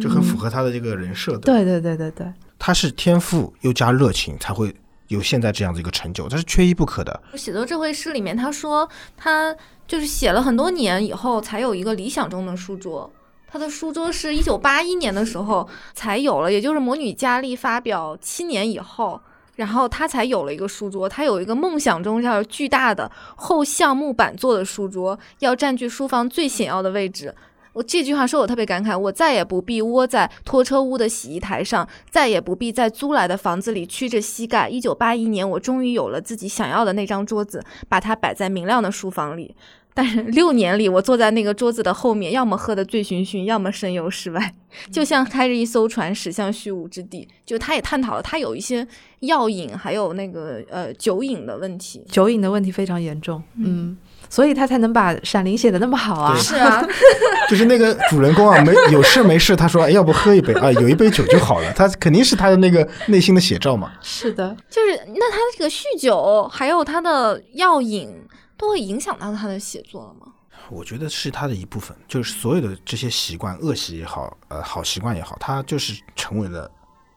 [0.00, 1.36] 就很符合他的这个人设。
[1.38, 4.72] 对对对对对，他是天赋又加热情才会。
[5.08, 7.22] 有现在这样的一个成就，这是缺一不可的。
[7.34, 9.54] 写作这回诗里面，他说他
[9.86, 13.10] 就是写了很多年以后才有一个理想中的书桌。
[13.46, 19.20] 他的书桌是一九八一年的时候才有了，也就是《魔女佳丽》发表七年以后，
[19.54, 21.08] 然后他才有了一个书桌。
[21.08, 27.32] 他有一个梦想中要巨大的后橡木板做的书桌，要占据书房最显要的位置。
[27.74, 28.96] 我这句话说，我特别感慨。
[28.96, 34.68] 我再也不必窝在拖车屋的洗衣台上，再也不必在租来的房子里屈着膝盖。
[34.68, 39.54] 一九八一年，我终于有了自己想要的那张桌子，把它摆在明亮的书房里。
[39.96, 44.54] 但是六年里，我坐在那个桌子的后面，要么喝得醉醺醺，要么神游世外，
[44.90, 47.28] 就像开着一艘船驶向虚无之地。
[47.46, 48.86] 就他也探讨了，他有一些
[49.20, 53.42] 药瘾，还有那个呃酒瘾的问题，酒瘾的问题非常严重。
[53.56, 53.96] 嗯。
[54.34, 56.34] 所以他才能把《闪灵》写的那么好啊！
[56.36, 56.84] 是啊，
[57.48, 60.72] 就是那个主人公啊，没有事没事，他说：“哎，要不喝一杯啊？
[60.82, 63.92] 有一杯酒就好了。”他肯定是他的那个内心的写照嘛。
[64.00, 68.12] 是的，就是那他这个酗酒，还有他的药瘾，
[68.56, 70.32] 都会影响到他的写作了吗？
[70.68, 76.68] 我觉得是他的一部分，就是所有的这些习惯，恶习也好，呃，好习惯也好，他就是成为了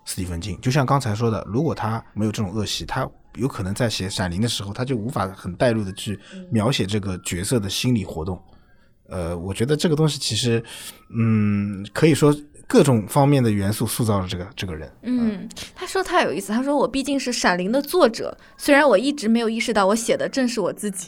[0.06, 0.56] 斯蒂芬金。
[0.62, 3.10] 就像刚才说的，如果他没有这种恶习，他。
[3.38, 6.19] 有可能在写《闪灵》的时候，他就无法很带入的去
[6.50, 8.41] 描写这个角色的心理活动。
[9.10, 10.63] 呃，我觉得这个东西其实，
[11.17, 12.36] 嗯，可以说。
[12.67, 14.91] 各种方面的元素塑造了这个这个人。
[15.03, 16.51] 嗯，他说太有意思。
[16.51, 21.08] 他说我毕竟是《闪灵》的作者，虽然我一直没有意识到我写的正是我自己。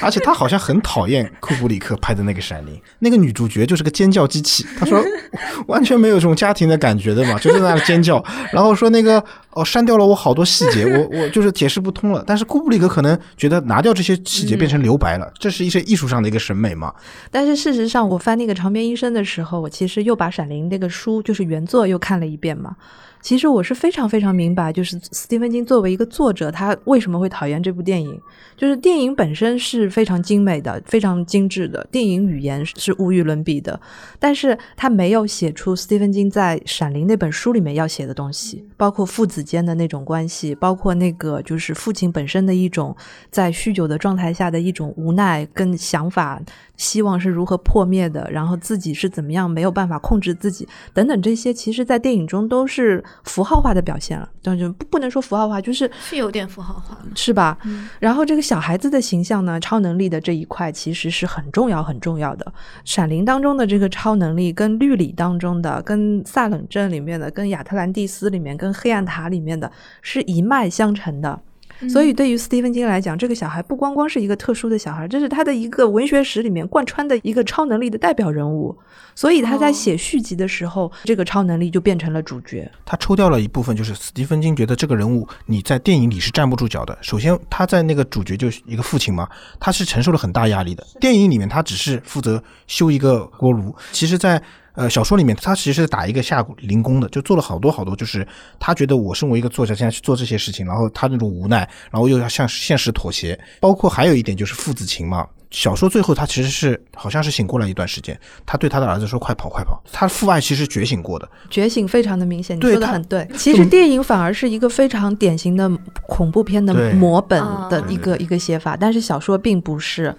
[0.00, 4.66] 而且他好像很讨厌库布里克拍的那个《闪灵》，那个女主角就是个尖叫机器。
[4.78, 5.04] 他说
[5.68, 8.24] 完全没有这种家庭的感觉的嘛，就在那尖叫。
[8.50, 12.24] 然后说那个哦，删掉了我好多细节，我我就是解释不通了。
[12.26, 16.94] 但是库布里克可能觉得拿掉这些细节变成留白了，这是一些艺术上的一个审美嘛。
[17.30, 20.77] 但是事实上，我翻那个长篇医生的时候，我其实又把《闪灵》那。
[20.78, 22.76] 这个书就是原作，又看了一遍嘛。
[23.20, 28.18] 其实我是非常非常明白，就是斯蒂芬金作为一个作者，他为什么会讨厌这部电影。
[28.56, 33.78] 就是电影本身是非常精美的、非常精致的，电影语言是无与伦比的。
[34.20, 42.96] 但是他没有写出斯蒂芬金在《闪灵》那本书里面要写的东西，包括父子间的那种关系，包括那个就是父亲本身的一种
[43.32, 46.40] 在酗酒的状态下的一种无奈跟想法，
[46.78, 53.04] 希望是如何破灭的，然后自己是怎么样没有办法控制自己等等这些，其实在电影中都是。
[53.24, 57.58] 符号化的表现了，就就不不能说符号化，就是是有点符号化，是吧？
[57.98, 62.52] 然后这个小孩子的形象呢，超能力的这一块其实是很重要很重要的。
[62.84, 71.40] 闪灵当中的这个超能力，跟绿里当中的，跟萨冷镇里面的，跟亚特兰蒂斯里面，跟黑暗塔里面的是一脉相承的。
[71.88, 78.76] 所以，对于斯蒂芬金来讲，这个小孩不光光是一个特殊的小孩，这是他的一个文学史里面贯穿的一个超能力的代表人物。
[79.14, 82.70] 所以他在写续集的时候，这个超能力就变成了主角。
[82.84, 86.96] 他抽掉了一部分，就是斯蒂芬金觉得这个人物你在电影里是站不住脚的。
[87.02, 89.28] 首先，他在那个主角就是一个父亲嘛，
[89.60, 90.86] 他是承受了很大压力的。
[91.00, 94.42] 电影里面他只是负责修一个锅炉，其实，在。
[94.78, 98.24] 呃，小说里面他其实是打一个下零工的，就做了好多好多，就是
[98.60, 105.26] 他觉得我身为一个作家，现在去做这些事情，然后他那种无奈，然后又要向现实妥协，包括还有一点就是父子情嘛。
[105.50, 112.56] 小说最后他其实是好像是醒过来一段时间，他对他的儿子说：“快跑，快跑！”他父爱其实觉醒过的，觉醒非常的明显。
[112.56, 115.68] 你说的很对，其实电影反而是一个非常典型的
[116.06, 120.14] 恐怖片的模本的一个一个写法，但是小说并不是。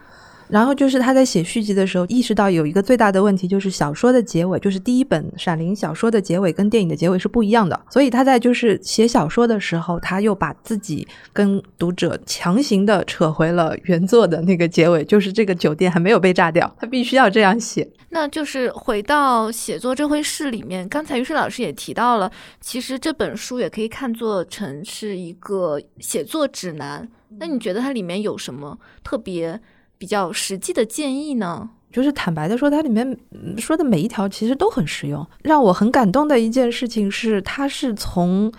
[0.49, 7.79] 然后就是他在写续集的时候，意识到有一个最大的问题，就是小说的结尾，就是第一本《闪灵》小说的结尾跟电影的结尾是不一样的。
[7.89, 17.87] 所以他在就是写小说的时候，他又把自己跟读者强行的扯回了原作的那个结尾，就是这个酒店还没有被炸掉，他必须要这样写。
[18.09, 27.07] 那就是回到写作这回事里面，刚才于水老师也提到了，其实这本书也可以看作成是一个写作指南。
[27.37, 29.61] 那你觉得它里面有什么特别？
[29.99, 33.15] 比较实际的建议呢，就是坦白的说，它里面
[33.57, 35.27] 说的每一条其实都很实用。
[35.43, 38.51] 让我很感动的一件事情是，它是从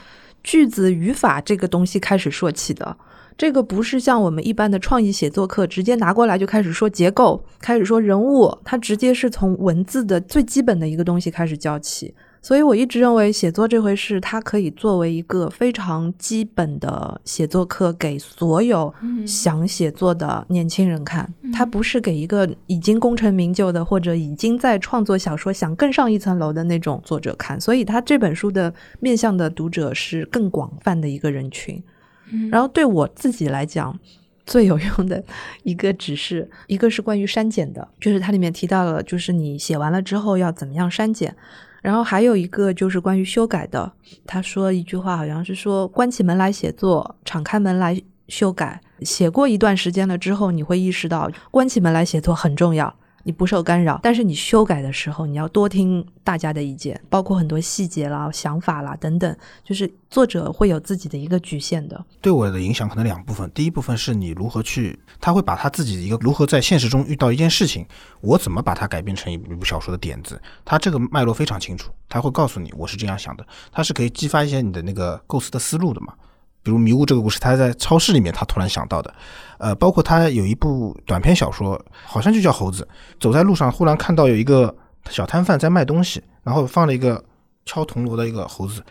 [0.44, 2.96] 句子语法这个东西开始说起的。
[3.38, 12.14] 这个不是像我们一般的创意写作课，直接拿过来就开始说结构，开始说人物，它直接是从文字的最基本的一个东西开始教起。
[12.42, 18.92] 所以，我一直认为写作这回事，它可以作为一个非常基本的写作课，给所有
[19.26, 21.30] 想写作的年轻人看。
[21.52, 27.60] 它不是给一个已经功成名就的，或者已经在创作小说、想更上一层楼的那种作者看。
[27.60, 31.82] 所以，他这本书的面向的读者是更广泛的一个人群。
[32.50, 33.98] 然后，对我自己来讲，
[34.46, 35.22] 最有用的
[35.62, 41.36] 一个指示，一个是关于删减的，就是它里面提到了，就是你写完了之后要怎么样删减。
[41.82, 43.92] 然后还有一个就是关于修改的，
[44.26, 48.80] 他说一句话，好像是说关起门来写作，敞开门来修改。
[49.02, 52.94] 写过一段时间了之后，你会意识到关起门来写作很重要。
[53.22, 62.04] 你不受干扰，但是你修改的时候，你要多听大家的意见，包括很多细节啦、想法啦等等，就是作者会有自己的一个局限的。
[62.20, 67.86] 对我的影响可能两部分，第一部分是你如何去，他会把他自己一个如何在现实中遇到一件事情，
[68.20, 76.14] 我怎么把它改变成一部小说的点子，他这个脉络非常清楚，他会告诉你我是这样想的，他是可以激发一些你的那个构思的思路的嘛。
[76.62, 79.14] 比如迷雾这个故事，他在超市里面，他突然想到的，
[79.58, 82.86] 呃，包括他有一部短篇小说，好像就叫猴子。
[83.18, 84.74] 走在路上，忽然看到有一个
[85.08, 87.22] 小摊贩在卖东西，然后放了一个
[87.64, 88.82] 敲铜锣的一个猴子，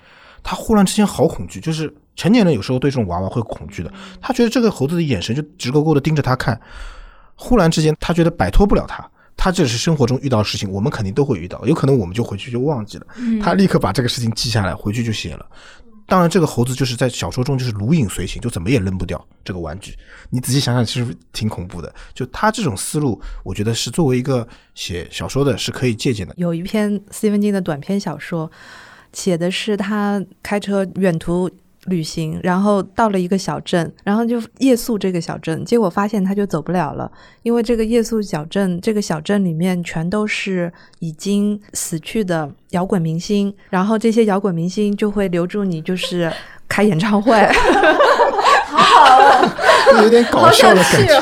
[0.41, 3.93] 他忽然之间好恐惧，就是成年人有时候对这种娃娃会恐惧的。
[4.19, 6.59] 他觉得这个猴子的眼神就直勾勾的盯着他看，
[7.35, 9.07] 忽然之间他觉得摆脱不了他，
[9.37, 13.05] 他这是生活中遇到的事情，我们肯定都会遇到，有可能我们就回去就忘记了。
[13.41, 15.45] 他立刻把这个事情记下来，回去就写了。
[16.09, 19.95] 当然，这个猴子就是在小说中就是如影随形，就怎么也扔不掉这个玩具。
[20.31, 21.93] 你仔细想想，其实挺恐怖的。
[22.13, 26.33] 就他这种思路，我觉得是作为一个写小说的，是可以借鉴的。
[26.35, 28.51] 有一篇斯蒂芬金的短篇小说，
[29.13, 31.49] 写的是他开车远途。
[31.89, 37.11] 旅行，然后到了一个小镇，然后就夜宿这个小镇，结果发现他就走不了了，
[37.43, 46.31] 因为这个夜宿小镇，这个小镇里面全都是已经死去的摇滚明星，然后这些摇滚明星就会留住你，就是
[46.67, 47.35] 开演唱会，
[48.69, 51.19] 好好，有点搞笑的感觉。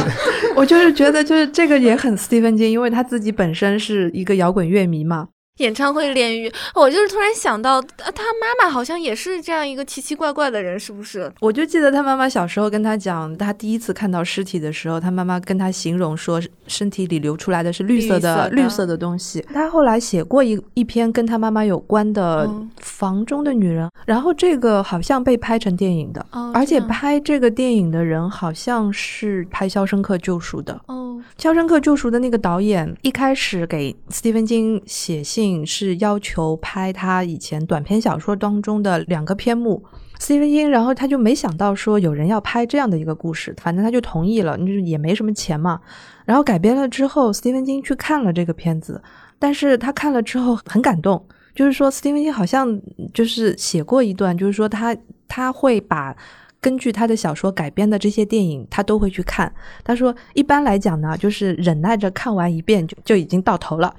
[0.55, 5.27] 我就是觉得，就是这个也很斯蒂芬金，因为他自己本身是一个摇滚乐迷嘛。
[5.57, 11.31] 演唱会炼狱，我就是突然想到，他妈妈好像也是这样一个奇奇怪怪的人，是不是？
[11.39, 19.43] 我就记得他妈妈小时候跟他讲，他第一次看到尸体的时候，他妈妈跟他形容说，身体里流出来的是绿色的绿色的东西。
[19.53, 22.47] 他后来写过一一篇跟他妈妈有关的
[22.79, 30.79] 《房中的女人》，然后这个好像被拍成电影的，而且拍这个电影的人好像是拍《肖申克救赎》的。
[30.85, 35.46] 哦，《肖申克救赎》的那个导演一开始给斯蒂芬金写信。
[35.65, 39.83] 是要求拍他以前短篇小说当中的两个篇目，
[40.19, 45.79] 斯蒂芬金，然后他就没想到说有人要拍这样的一个故事，反正他就同意了，就也没什么钱嘛。
[46.25, 49.01] 然后改编了之后，斯蒂芬金去看了这个片子，
[49.39, 51.25] 但是他看了之后很感动，
[51.55, 52.79] 就是说斯蒂芬金好像
[53.13, 54.95] 就是写过一段，就是说他
[55.27, 56.15] 他会把
[56.59, 59.53] 根据他的小说改编的这些电影，他都会去看。
[59.83, 63.95] 他说一般来讲呢，就是忍耐着看完一遍就就已经到头了。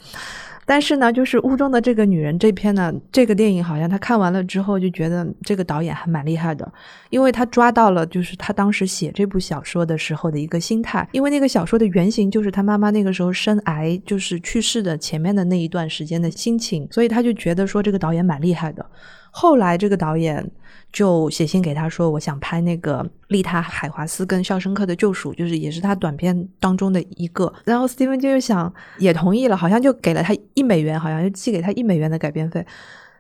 [0.70, 6.70] 但是呢，就是《雾中的这个女人》这篇呢，这个电影好像他看完了之后就觉得这个导演还蛮厉害的，
[7.08, 18.84] 因为他抓到了就是他当时写这部小说的时候的一个心态，因为那个小说的原型就是他妈妈那个时候生癌就是去世的前面的那一段时间的心情，所以他就觉得说这个导演蛮厉害的。
[19.30, 20.50] 后来这个导演。
[20.90, 27.52] 就写信给他说，我想拍那个利塔海华斯跟肖申克的救赎，就是也是他短片当中的一个。
[27.66, 32.64] 然后斯蒂芬就想也同意了，好像就给了他一美元，好像就寄给他一美元的改编费，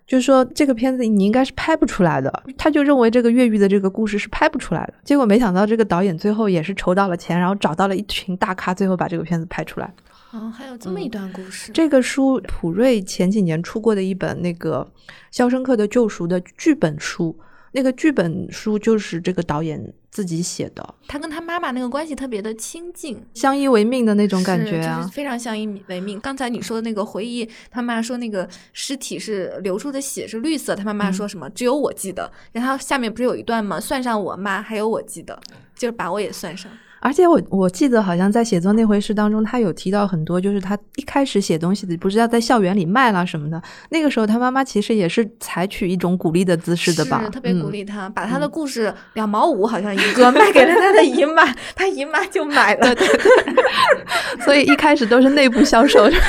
[0.06, 2.42] 就是说这个片子你应该是拍不出来的。
[2.56, 4.94] 他就认为这个越狱的这个故事是拍不出来的。
[5.04, 9.92] 结果没想到这个导演最后也是筹到了钱，然后找到了一群大咖，最后把这个片子拍出来。
[10.32, 11.72] 哦，还有这么一段故事。
[11.72, 14.86] 这个书普瑞前几年出过的一本那个
[15.30, 17.38] 《肖申克的救赎》的剧本书。
[17.72, 26.18] 那个剧本书就是这个导演自己写的，他跟他妈妈那个关系特别的亲近，相依为命的那种感觉啊，是就是非常相依为命。
[26.18, 31.48] 刚才你说的那个回忆，他妈妈说那个尸体是流出的血是绿色，他妈妈说什么？
[31.50, 32.32] 只有我记得。
[32.52, 33.78] 然后下面不是有一段吗？
[33.78, 35.38] 算上我妈，还有我记得，
[35.76, 36.72] 就是把我也算上。
[37.00, 43.62] 而且我我记得好像在写作那回事当中，他有提到很多，就是他一开始写东西的，不知道在校园里卖了什么的。
[43.90, 51.44] 那个时候他妈妈其实也是采取一种鼓励的姿势的吧，是特别鼓励他，把他的故事两毛五好像一个卖给了他的姨妈，
[51.74, 52.94] 他姨妈就买了。
[52.94, 56.16] 对对对， 所以一开始都是内部销售的。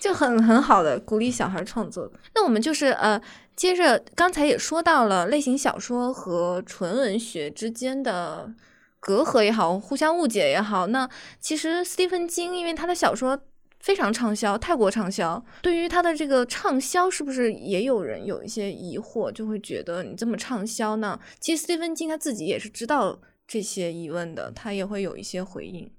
[0.00, 2.10] 就很很好的鼓励小孩创作。
[2.34, 3.20] 那我们就是呃，
[3.54, 8.50] 接着刚才也说到了类型小说和纯文学之间的
[9.02, 10.86] 隔阂也好，互相误解也好。
[10.86, 11.08] 那
[11.40, 13.36] 其实斯蒂芬金因为他的小说
[13.80, 21.18] 非常畅销，太过畅销，对于他的这个畅销，是不是也有人有一些疑惑，就会觉得你这么畅销呢？
[21.40, 25.90] 其实斯蒂芬金他自己也是知道这些疑问的，他也会有一些回应。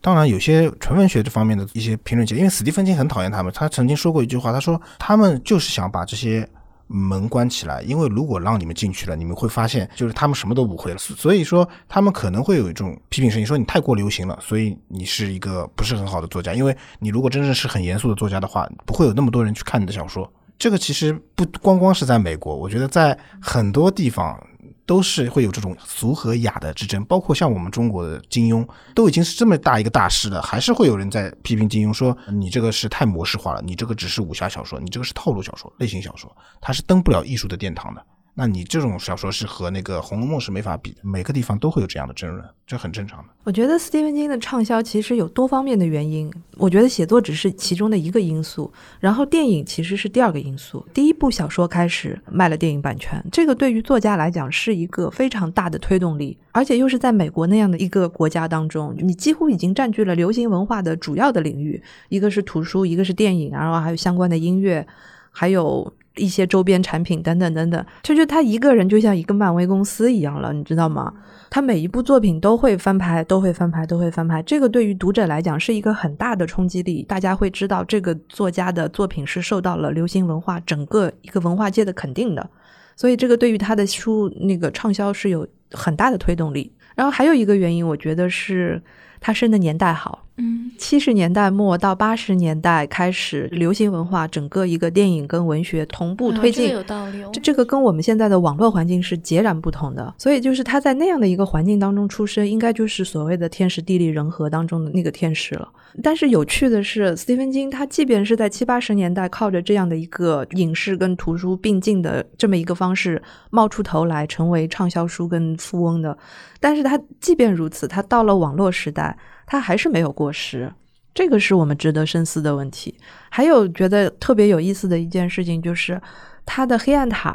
[0.00, 6.48] 当然，有些纯文学这方面的一些评论家，因为史蒂芬金很讨厌他们，他曾经说过一句话，他说他们就是想把这些
[6.86, 20.30] 门关起来，因为如果让你们进去了，你们会发现就是他们什么都不会了，所以说他们可能会有一种批评声音，说你太过流行了，所以你是一个不是很好的作家，因为你如果真正是很严肃的作家的话，不会有那么多人去看你的小说。
[20.58, 24.38] 这个其实不光光是在美国，我觉得在很多地方。
[24.86, 38.04] 都是会有这种俗和雅的之争，包括像我们中国的金庸，都已经是这么大一个大师了，还是会有人在批评金庸，说你这个是太模式化了，你这个只是武侠小说，你这个是套路小说、类型小说，它是登不了艺术的殿堂的。
[38.36, 43.28] 那你这种小说是和那个《红楼梦》是没法比的，每个地方都会有这样的争论，这很正常的。
[43.44, 50.84] 我觉得斯蒂芬金的畅销其实有多方面的原因，我觉得写作只是其中的一个因素，然后电影其实是第二个因素。
[50.92, 64.84] 第一部小说开始卖了电影版权，这个对于作家来讲是一个非常大的推动力，而且又是在美国那样的一个国家当中，你几乎已经占据了流行文化的主要的领域，一个是图书，一个是电影，然后还有相关的音乐，
[65.30, 65.94] 还有。
[66.16, 71.12] 一些周边产品等等等等，就就他一个人就像一个漫威公司一样了，你知道吗？
[71.50, 74.42] 他每一部作品都会翻拍，都会翻拍，都会翻拍。
[74.42, 82.48] 这个对于读者来讲是一个很大的冲击力，大家会知道这个作家的作品是受到了流行文化整个一个文化界的肯定的，
[82.96, 86.72] 所以这个对于他的书那个畅销是有很大的推动力。
[86.94, 88.82] 然后还有一个原因，我觉得是
[89.20, 90.20] 他生的年代好。
[90.36, 97.22] 嗯，七十年代末到八十年代开始，流行文化整个一个电影跟文学同步推进，有道理。
[97.32, 100.12] 这这个跟我们现在的网络环境是截然不同的。
[100.18, 105.68] 所以就是他在那样的一个环境当中出生，应该就是所谓的天时地利人和当中的那个天时了。
[106.02, 116.18] 但是有趣的是，斯蒂芬金他即便是在七八十年代靠着这样的一个影视跟图书并进的这么一个方式冒出头来，成为畅销书跟富翁的，
[116.58, 119.18] 但是他即便如此，他到了网络时代。
[119.46, 120.72] 他还是没有过时，
[121.12, 122.96] 这个是我们值得深思的问题。
[123.28, 126.00] 还有觉得特别有意思的一件事情，就是
[126.46, 127.32] 他的《黑暗塔》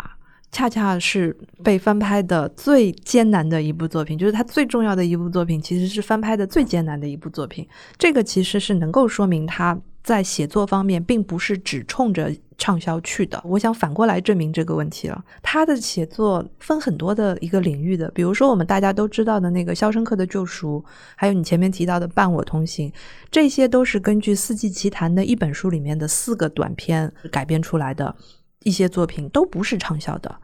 [0.52, 7.68] 恰恰是被翻拍的最艰难的一部作品，就是他最重要的一部作品，其实是翻拍的最艰难的一部作品。
[8.00, 9.80] 这个其实是能够说明他。
[10.04, 13.42] 在写作方面，并不是只冲着畅销去的。
[13.46, 15.24] 我想反过来证明这个问题了。
[15.42, 20.84] 他的写作分很多的一个领域的，比如说我们大家都知道的那个《肖申克的救赎》，
[21.16, 22.90] 还有你前面提到的《伴我同行》，
[23.30, 28.16] 这些都是根据《四季奇谭》的一本书里面的四个短篇改编出来的
[28.64, 30.36] 一些作品，都不是畅销的。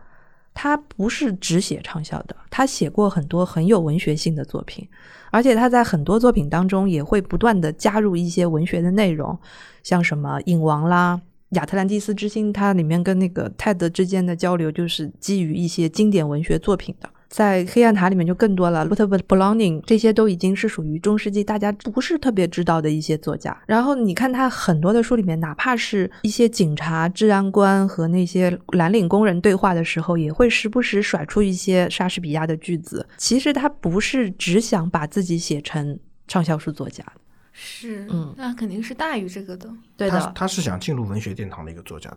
[0.56, 4.88] 他不是只写畅销的，他写过很多很有文学性的作品，
[5.30, 9.38] 而且他在很多作品当中也会不断的加入一些文学的内容，
[9.84, 11.18] 像什么《影王》啦，
[11.58, 17.10] 《亚特兰蒂斯之心》，它里面跟那个泰德之间的交流就是基于一些经典文学作品的。
[17.28, 23.56] 在黑暗塔里面就更多了 l u t h e r b l o n i n g 这些都已经是属于中世纪大家不是特别知道的一些作家。
[23.66, 33.08] 然后你看他很多的书里面，哪怕是一些警察、治安官和那些蓝领工人对话的时候，也会时不时甩出一些莎士比亚的句子。
[33.18, 37.04] 其实他不是只想把自己写成畅销书作家，
[37.52, 39.70] 是，嗯，那肯定是大于这个的。
[39.98, 42.12] 对的，他是想进入文学殿堂的一个作家。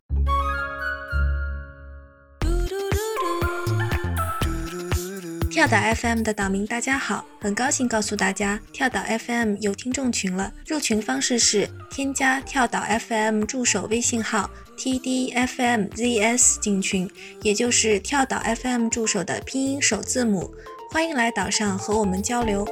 [5.58, 10.52] 跳岛 FM 的岛民，大家好，很高兴告诉大家，跳岛 FM 有听众群了。
[10.68, 17.10] 入群方式是添加跳岛 FM 助手微信号 tdfmzs 进群，
[17.42, 20.54] 也就是跳岛 FM 助手的拼音首字母。
[20.92, 22.64] 欢迎来岛上和我们交流。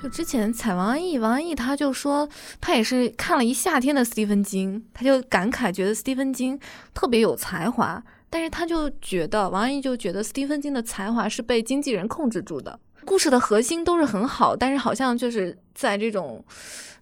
[0.00, 2.28] 就之前采王安忆，王安忆他就说
[2.60, 6.60] 他也是看了一夏天的斯蒂芬金，他就感慨觉得斯蒂芬金
[6.94, 8.00] 特别有才华，
[8.34, 16.44] 但是他就觉得王安忆就觉得斯蒂芬金的才华是被经纪人控制住的，故事的核心都是很好，但是好像就是在这种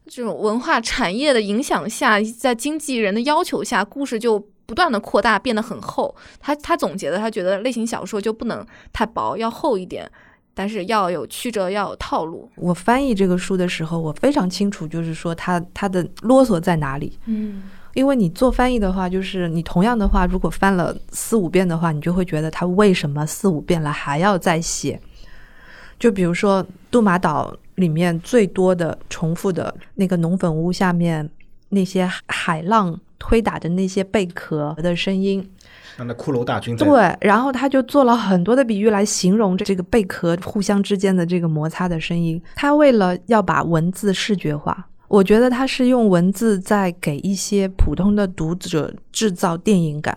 [0.07, 6.15] 这种文化产业的影响下，在经纪人的要求下，故事就不断的扩大，变得很厚。
[6.39, 8.63] 他他总结的，他觉得类型小说就不能
[8.93, 10.07] 太薄，要厚一点。
[10.55, 12.47] 但是要有曲折，要有套路。
[12.57, 17.19] 我翻译这个书的时候，我非常清楚，就是说他他的啰嗦在哪里。
[17.25, 17.63] 嗯，
[17.95, 25.01] 因为你做翻译的话，就是你同样的话，如果翻了四五遍的话，你就会觉得他为什么四五遍了还要再写？
[25.99, 31.31] 就比如说《杜马岛》里面最多的重复的那个农粉屋下面
[31.69, 35.49] 那些海浪推打的那些贝壳的声音。
[35.97, 42.43] 让那骷髅大军对，然后他就做了很多的比喻来形容这个贝壳互相之间的这个摩擦的声音。
[42.55, 50.17] 他为了要把文字视觉化，我觉得他是用文字在给一些普通的读者制造电影感，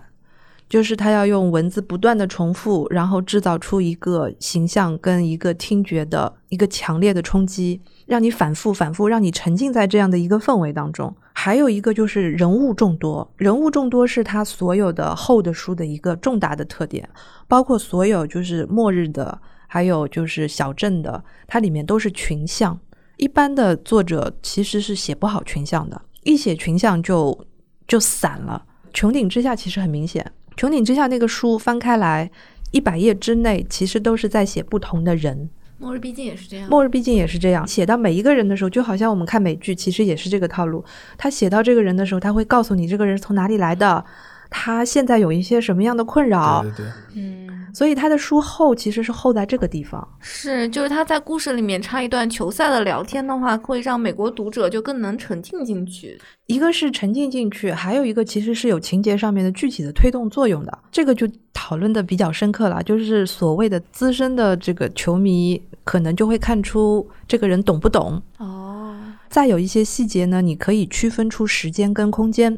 [0.70, 11.14] 就是他要用文字不断的重复，然后制造出一个形象跟一个听觉的一个强烈的冲击，让你反复反复，让你沉浸在这样的一个氛围当中。
[11.34, 17.10] 还有一个就是人物众多，人物众多是他所有的后的书的一个重大的特点，
[17.50, 22.80] 包括所有就是末日的，还有就是小镇的，它里面都是群像。
[23.18, 27.38] 一般的作者其实是写不好群像的，一写群像就
[27.88, 28.66] 就散了。
[28.94, 32.30] 穹顶之下其实很明显，穹顶之下那个书翻开来，
[32.72, 35.50] 一百页之内其实都是在写不同的人。
[35.78, 36.70] 末日毕竟也是这样。
[36.70, 40.84] 末日毕竟也是这样，写到每一个人的时候，就好像我们看美剧，其实也是这个套路。
[41.18, 44.04] 他写到这个人的时候，他会告诉你这个人从哪里来的，
[44.50, 46.62] 他现在有一些什么样的困扰。
[46.64, 47.55] 对对对，嗯。
[47.76, 56.18] 所以他的书厚其实是厚在这个地方，是就是他在故事里面插一段球赛的聊天的话，会让美国读者就更能沉浸进去。
[56.46, 60.80] 一个是沉浸进去，还有一个其实是有情节上面的具体的推动作用的。
[60.90, 68.96] 这个就讨论的比较深刻了，就是所谓的资深的这个球迷可能就会看出这个人懂不懂哦。
[69.28, 72.58] 再有一些细节呢，你可以区分出时间跟空间，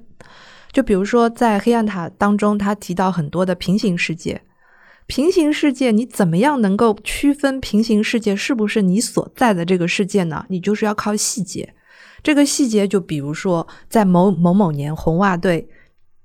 [0.71, 4.39] 就比如说在黑暗塔当中，他提到很多的平行世界。
[5.07, 10.45] 平行世界，你怎么样能够区分平行世界是不是你所在的这个世界呢？
[10.49, 11.73] 你就是要靠细节。
[12.21, 15.69] 这个细节就比如说，在某某某年红袜队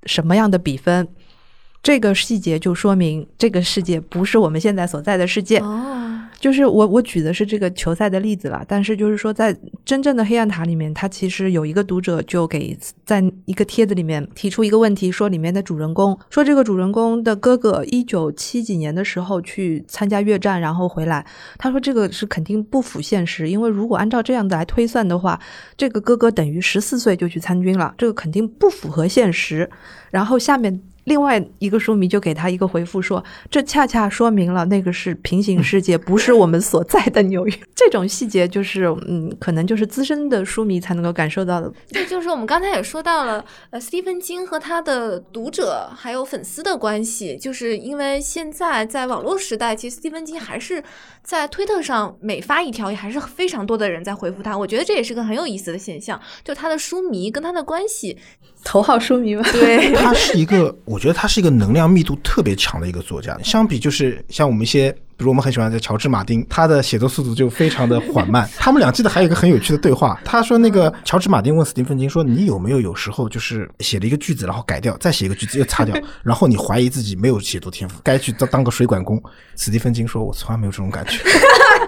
[0.05, 1.07] 什么样的比分，
[1.81, 5.63] 这个细节就说明这个世界不是我们现在所在的世界。
[6.43, 21.25] 就是我我举的是这个球赛的例子了，但是就是说，在真正的黑暗塔里面，他其实有一个读者就给在一个帖子里面提出一个问题，说里面的主人公说这个主人公的哥哥一九七几年的时候去参加越战，然后回来，
[21.59, 25.39] 他说这个是肯定不符现实，因为如果按照这样子来推算的话，
[25.77, 29.71] 这个哥哥等于十四岁就去参军了，这个肯定不符合现实。
[30.11, 30.83] 然后下面。
[31.05, 37.53] 另外一个书迷就给他一个回复说：“这恰恰说明了那个是平行世界，不是我们所在的纽约。
[37.75, 41.73] ”这种细节就是，嗯，可能就是资深的书迷才能够感受到的。
[41.91, 50.83] 对，就是我们刚才也说到了，呃，斯蒂芬金和他的读者还有粉丝的关系，就是因为现在在网络时代，其实斯蒂芬金还是
[51.25, 54.57] 在推特上每发一条，也还是非常多的人在回复他。
[54.57, 58.17] 我觉得这也是个很有意思的现象，就他的书迷跟他的关系。
[58.65, 59.43] 头号书迷吗？
[59.53, 63.37] 对，他是一个，我觉得他是一个能量密度特别强的一个作家。
[63.43, 68.49] 相比就是像我们一些，比如我们很喜欢的乔治马丁，他的写作速度就非常的缓慢。
[68.57, 79.21] 他们俩记得还有一个很有趣的对话，他说那个乔治马丁问斯蒂芬金说：“你有没有有时候就是写了一个句子，然后改掉，再写一个句子又擦掉， 然后你怀疑自己没有写作天赋，该去当当个水管工？”
[79.57, 81.19] 斯蒂芬金说：“我从来没有这种感觉。”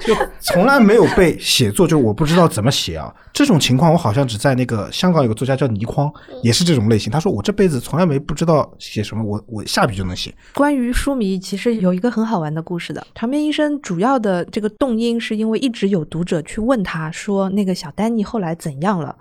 [0.00, 3.12] 就从来没有被写作，就是我不知道怎么写啊。
[3.32, 7.10] 这种情况我好像只在那个香港有个作家叫倪匡，也是这种类型。
[7.12, 10.34] 他说我这辈子从来没不知道写什么，我我下笔就能写。
[10.54, 13.04] 关于书迷，其实有一个很好玩的故事的。
[13.14, 19.16] 长篇医生主要的这个动因是因为一直有读者去问他说，那个小丹尼后来怎样了？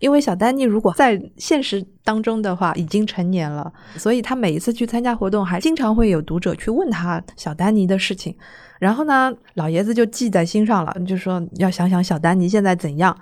[0.00, 8.34] 因为小丹尼如果在现实当中的话已经成年了，所以他每一次去参加活动，还经常会有读者去问他小丹尼的事情。
[8.78, 13.16] 然后呢，老爷子就记在心上了，就说要想想小丹尼现在怎样。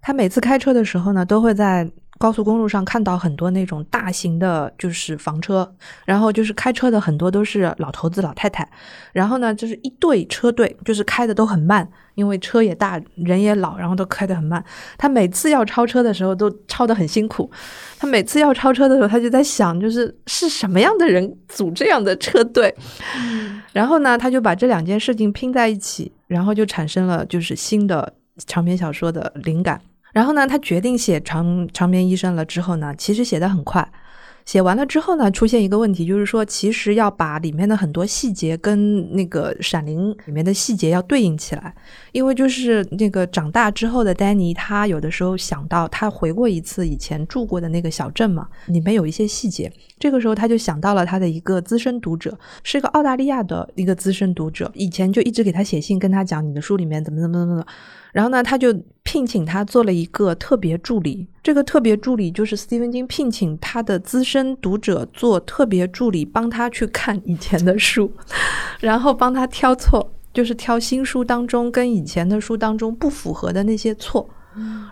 [0.00, 1.90] 他每次开车的时候呢，都会在。
[2.20, 8.68] 高速公路上看到很多那种大型的，就是房车，然后就是开车的很多都是老头子老太太，
[9.14, 14.62] 然后呢就是一队车队，就是开的都很慢，因为车也大人也老，然后都开得很慢。
[14.98, 17.50] 他每次要超车的时候都超得很辛苦，
[17.98, 22.74] 他每次要超车的时候他就在想，就是是什么样的人组这样的车队，
[23.72, 28.12] 然后呢他就把这两件事情拼在一起，然后就产生了就是新的。
[28.46, 29.78] 长篇小说的灵感。
[30.12, 33.90] 然后呢，他决定写长长篇医生了之后呢，其实写的很快。
[34.46, 41.72] 写完了之后呢，出现一个问题，就是说，其实要把里面的很多细节跟那个《闪灵》里面的细节要对应起来，
[42.10, 57.66] 因为就是那个长大之后的丹尼，他有的时候想到他回过一次以前住过的那个小镇嘛，里面有一些细节，这个时候他就想到了他的一个资深读者，是一个澳大利亚的一个资深读者，以前就一直给他写信，跟他讲你的书里面怎么怎么怎么怎么。
[58.12, 61.26] 然后呢，他就聘请他做了一个特别助理。
[61.42, 68.12] 这个特别助理就是斯蒂芬金聘请他的资深读者做特别助理，帮他去看以前的书，
[68.80, 74.28] 然后帮他挑错，就是挑新书当中跟以前的书当中不符合的那些错。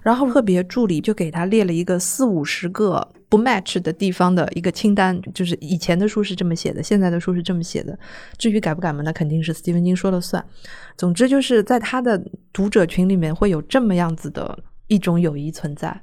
[0.03, 7.99] 然后特别助理就给他列了一个四五十个不 match 的地方的一个清单，就是以前的书是这么写的，现在的书是这么写的。
[8.37, 10.45] 至于改不改嘛，那肯定是斯蒂芬金说了算。
[10.97, 16.01] 总之就是在他的读者群里面会有这么样子的一种友谊存在。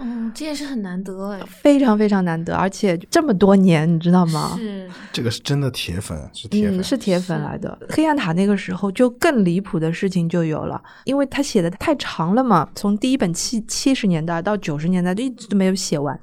[0.00, 4.54] 嗯，这也是很难得哎，非常非常难得，而且这么多年，你知道吗？
[4.56, 7.78] 是这个是真的铁粉，是铁粉，是铁粉来的。
[7.90, 16.18] 黑暗塔那个时候就更离谱的事情就有了，因为他写的太长了嘛，从第一本七七十年代到九十年代就一直都没有写完。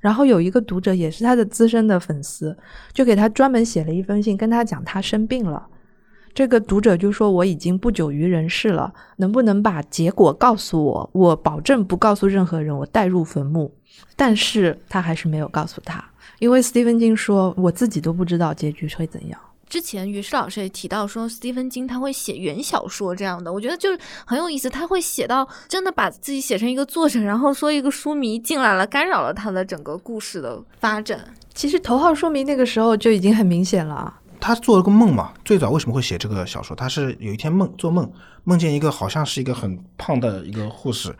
[0.00, 2.56] 然后有一个读者也是他的资深的粉丝，
[2.92, 5.66] 就给他专门写了一封信，跟他讲他生病了。
[6.38, 11.10] 这个读者就说：“我已经不久于人世了，能不能把结果告诉我？
[11.12, 13.74] 我保证不告诉任何人，我带入坟墓。”
[14.14, 24.70] 但是他还是没有告诉他，因为斯蒂芬金说：“我自己都不知道结局会怎样。”之前于适老师也提到说，斯蒂芬金他会写原小说这样的，我觉得就是很有意思。
[24.70, 31.34] 他会写到真的把自己写成一个作者，然后说一个书迷进来了，干扰了他的整个故事的发展。
[31.52, 34.20] 其实头号书迷那个时候就已经很明显了。
[34.40, 36.74] 他做了个梦嘛，最早为什么会写这个小说？
[36.76, 38.10] 他是有一天梦做梦，
[38.44, 41.14] 梦见一个好像是一个很胖的一个护士，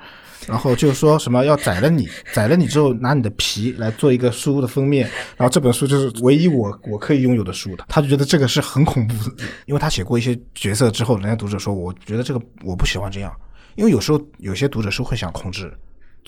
[0.46, 7.84] 然后就说什么要宰了你， 宰了你之后拿你的皮来做一个书的封面，然后这本书就是唯一我我可以拥有的书的。
[7.88, 13.34] 他就觉得这个是很恐怖的，因为他写过一些角色之后，人家读者说，我觉得这个我不喜欢这样，
[13.74, 15.72] 因为有时候有些读者是会想控制。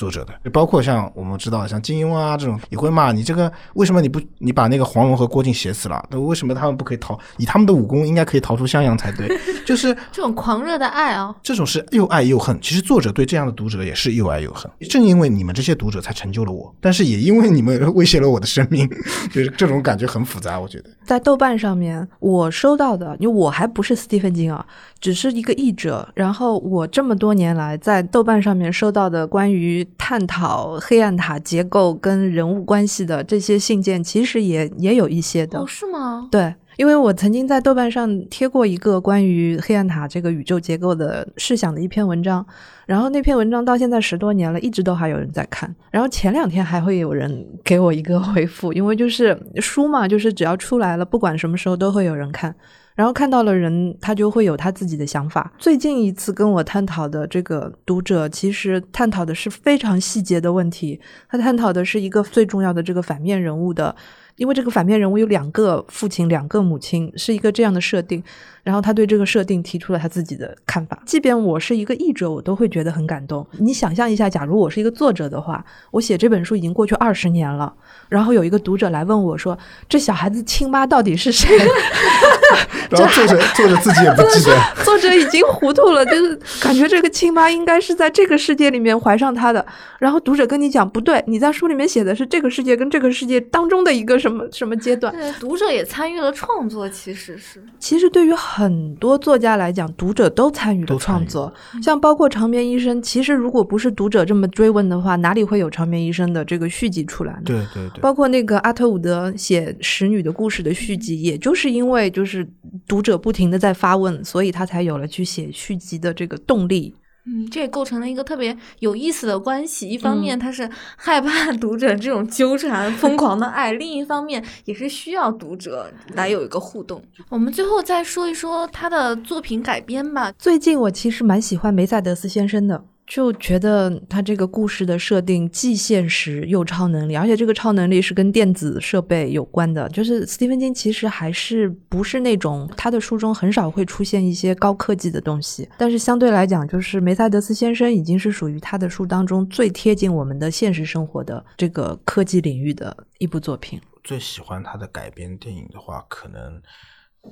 [0.01, 6.03] 作者的，就包括像我们知道像金庸啊这种，也会骂你这个为什么你不你把那个黄蓉和郭靖写死了？
[6.11, 7.19] 那为什么他们不可以逃？
[7.37, 9.29] 以他们的武功应该可以逃出襄阳才对。
[9.67, 12.59] 就是这种狂热的爱啊，这种是又爱又恨。
[12.63, 14.71] 其实作者对这样的读者也是又爱又恨。
[14.89, 18.89] 正因为你们这些读者才成就了我，但是也因为你们威胁了我的生命，
[19.31, 20.59] 就是这种感觉很复杂。
[20.59, 24.65] 我觉得在豆瓣上面，我收到的，因为我还不是斯蒂芬金啊，
[24.99, 26.09] 只是一个译者。
[26.15, 29.87] 然后我这么多年来在豆瓣上面收到的关于。
[29.97, 35.59] 探讨黑暗塔结构跟人物关系的这些信件，其实也也有一些的。
[35.59, 36.29] 哦，是吗？
[36.31, 42.45] 对，因为我曾经在豆瓣上贴过一个关于黑暗塔这个宇宙结构的试想的一篇文章，
[42.87, 45.75] 然后那篇文章到现在十多年了，一直都还有人在看。
[45.91, 52.55] 然后前两天还会有人给我一个回复，因为就是书嘛，就是只要出来了，不管什么时候都会有人看。
[52.95, 55.51] 然后看到了人，他就会有他自己的想法。
[55.59, 61.01] 最近一次跟我探讨的这个读者，其实探讨的是非常细节的问题。
[61.29, 63.95] 他探讨的是一个最重要的这个反面人物的，
[64.37, 68.23] 因为这个反面人物有两个父亲，两个母亲，是一个这样的设定。
[68.63, 71.03] 然后他对这个设定提出了他自己的看法。
[71.07, 73.47] 即便我是一个译者，我都会觉得很感动。
[73.59, 77.73] 你想象一下，假如我是一个作者的话，我写这本书已经过去二十年了，
[78.09, 79.59] 然后有一个读者来问我说
[79.89, 81.49] ：“这小孩子亲妈到底是谁？”
[82.91, 89.65] 然后作者作者自己也不记得， 作者已经糊涂了，就是感觉这个亲妈应该是在这个世界里面怀上他的。
[90.01, 95.13] 然后读者跟你讲不对，你在书里面写的是这个世界跟这个世界当中的一个什么什么阶段。
[95.13, 97.63] 对，读者也参与了创作，其实是。
[97.79, 103.01] 其实对于很多作家来讲，读者都参与了创作，像包括长眠医生。
[103.01, 107.43] 其实如果不是读者这么追问的话，哪里会有长眠医生的这个续集出来呢？
[107.45, 108.01] 对对对。
[108.01, 112.45] 包括那个阿特伍德写使女的故事的续集，也就是因为就是
[112.89, 116.93] 读者不停的在发问，所以他才有了去写续集的这个动力。
[117.27, 119.89] 嗯，这也构成了一个特别有意思的关系。
[119.89, 127.03] 一方面，他是害怕 读者这种纠缠、 疯狂的爱；另一方面，也是需要读者来有一个互动。
[127.29, 130.33] 我们最后再说一说他的作品改编吧。
[130.39, 132.85] 最近我其实蛮喜欢梅赛德斯先生的。
[133.11, 139.89] 就觉得他这个故事的设定既现实又超能力，而且这个超能力是跟电子设备有关的。
[139.89, 153.81] 就是斯蒂芬金其实还是不是那种他的书中很少会出现一些高科技的东西，但是相对来讲，就是梅赛德斯先生已经是属于他的书当中最贴近我们的现实生活的这个科技领域的一部作品。
[154.05, 156.63] 最喜欢他的改编电影的话，可能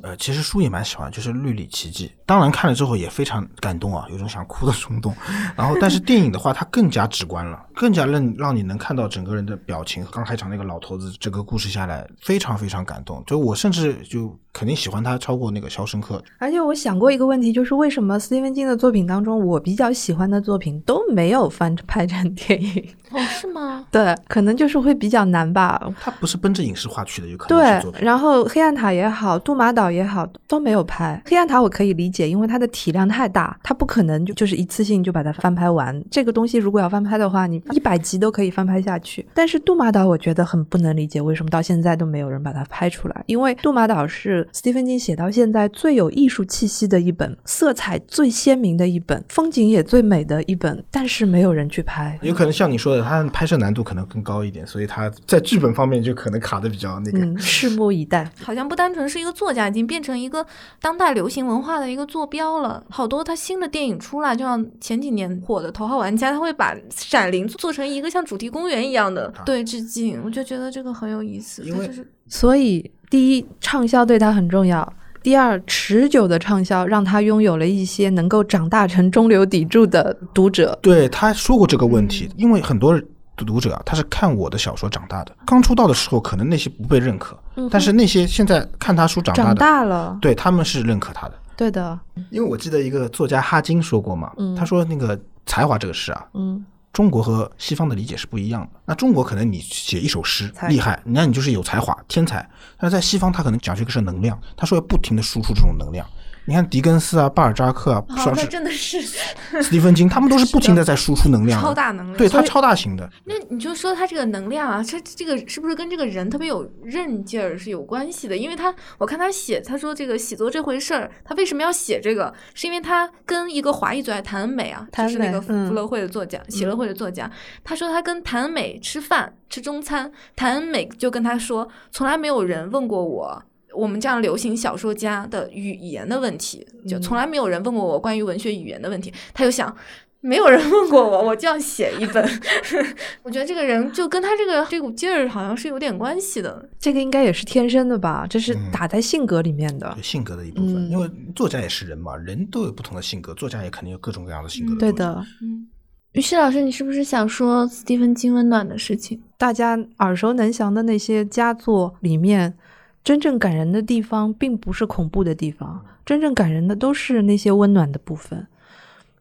[0.03, 2.07] 呃，其实书也蛮喜欢，就是《绿里奇迹》。
[2.27, 5.15] 当然看了之后也非常感动啊，有种想哭的冲动。
[5.57, 10.07] 然后，但是电影的话，它更加直观了，更加让让你能看到整个人的表情。
[10.13, 13.25] 刚开场那个老头子，这个故事下来非常非常感动。
[13.27, 16.17] 就我甚至就肯定喜欢他超过那个《肖申克》。
[16.39, 22.85] 而且我想过一个问题，就是为什么斯蒂芬金的作品当中，我比较喜欢的作品都没有翻拍成电影？
[23.13, 23.87] 哦，是吗？
[23.93, 25.81] 对，可能就是会比较难吧。
[26.01, 31.23] 他不是奔着影视化去的，有可能对，然后黑暗塔也好，杜马岛也好，都没有拍。
[31.27, 36.05] 黑暗塔我可以理解，因为它的体量太大，它不可能就就是一次性就把它翻拍完。
[36.11, 39.25] 这个东西如果要翻拍的话，你一百集都可以翻拍下去。
[39.33, 43.23] 但是杜马岛我觉得很不能理解，为什么到现在都没有人把它拍出来？
[43.27, 52.19] 因为杜马岛是斯蒂芬金写到现在最有艺术气息的一本，色彩最鲜明的一本，风景也最美的一本，但是没有人去拍。
[52.23, 57.19] 有可能像你说的，它拍摄难度可能更高一点，所以它在剧本方面就可能卡的比较那个。
[57.19, 58.31] 嗯，拭目以待。
[58.43, 60.45] 好像不单纯是一个作家，已经变成一个
[60.81, 62.85] 当代流行文化的一个坐标了。
[62.89, 71.63] 好多他新的电影出来，就像前几年火的《头号玩家》，他会把《闪灵》做成一个像主题公园一样的对致敬，我就觉得这个很有意思。
[71.65, 74.83] 因为就是所以，第一，畅销对他很重要；
[75.23, 80.79] 第二，持久的畅销让他拥有了一些能够长大成中流砥柱的读者。
[80.83, 83.01] 对，他说过这个问题，因为很多
[83.37, 85.33] 读者啊，他是看我的小说长大的。
[85.47, 87.39] 刚出道的时候，可能那些不被认可，
[87.71, 91.35] 但是那些现在看他书长大长，大了，对他们是认可他的。
[91.57, 91.99] 对的，
[92.31, 96.65] 因为我记得一个作家哈金说过嘛，嗯他说那个才华这个事啊，嗯，
[96.99, 98.81] 中国和西方的理解是不一样的。
[98.85, 102.45] 那中国可能你写一首诗厉害，那你就是有才华、天才。
[102.77, 106.05] 但是在西方，他可能讲究一个是能量，他说要不停的输出这种能量。
[106.49, 112.17] 你看狄更斯啊、巴尔扎克啊，哦，那说是真的是斯蒂芬金，他们都是不停的在输出能量，超大能量。
[112.17, 113.07] 对他超大型的。
[113.27, 118.35] 那你就说他这个能量啊，这这个是不是跟这个人特别有韧劲儿是有关系的？
[118.35, 122.33] 因为他我看他写，他说这个写作这回事儿，他为什么要写这个？
[122.55, 127.31] 是因为他跟一个华裔作家谭恩美啊，他就是那个恩美嗯福乐会的作家，喜乐会的作家，
[127.63, 133.43] 他说他跟谭恩美吃饭吃中餐，谭恩美就跟他说，从来没有人问过我。
[133.79, 139.13] 我们这样流行小说家的语言的问题，就嗯从来没有人问过我关于文学语言的问题。
[139.33, 139.75] 他就想，
[140.21, 142.29] 没有人问过我，我就要写一本。
[143.23, 146.69] 我觉得这个人就跟他这个这股劲儿好像是有点关系的。
[146.79, 148.27] 这个应该也是天生的吧？
[148.29, 150.03] 这是嗯打在性格里面的对。
[150.03, 154.81] 性格的一部分，嗯因为作家也是人嘛，人都有不同的性格，作家也肯定有各种各样的性格的。
[154.81, 155.69] 对，的，嗯，
[156.13, 159.23] 于适老师，你是不是想说斯蒂芬金温暖的事情？
[159.37, 162.59] 大家耳熟能详的那些佳作里面，
[163.03, 168.47] 真正感人的地方并不是恐怖的地方，真正感人的都是那些温暖的部分。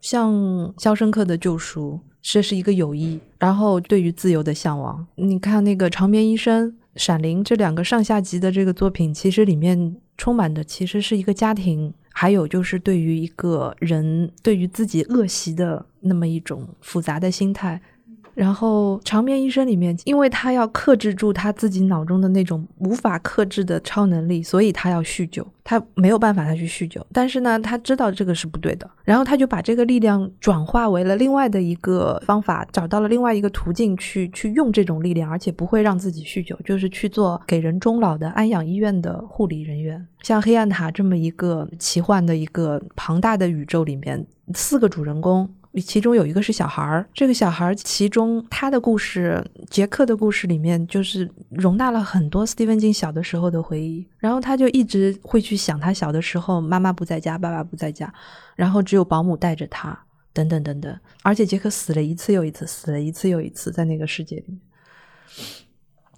[0.01, 0.34] 像
[0.78, 5.05] 《肖申克的救赎》，这是一个友谊，然后对于自由的向往。
[5.15, 17.82] 你看那个《长眠医生》《闪灵》这两个上下集的这个作品，其实里面充满的其实是一个家庭，还有就是对于一个人对于自己恶习的那么一种复杂的心态。
[18.38, 25.46] 然后《长眠医生》里面，因为他要克制住他自己脑中的那种无法克制的超能力，所以他要酗酒。
[25.64, 40.08] 他没有办法，他去酗酒，但是呢，他知道这个是不对的，然后他就把这个力量转化为了另外的一个方法，找到了另外一个途径去去用这种力量，而且不会让自己酗酒，就是去做给人终老的安养医院的护理人员。
[40.22, 45.50] 像黑暗塔这么一个奇幻的一个庞大的宇宙里面，四个主人公。
[45.76, 58.11] 其中有一个是小孩儿，这个小孩儿其中他的故事，杰克的故事里面就是容纳了很多斯蒂芬金小的时候的回忆，然后他就一直会去想他小的时候妈妈不在家，爸爸不在家，
[58.55, 59.97] 然后只有保姆带着他，
[60.34, 64.59] 等等等等，而且杰克死了一次又一次，死了一次又一次，在那个世界里面，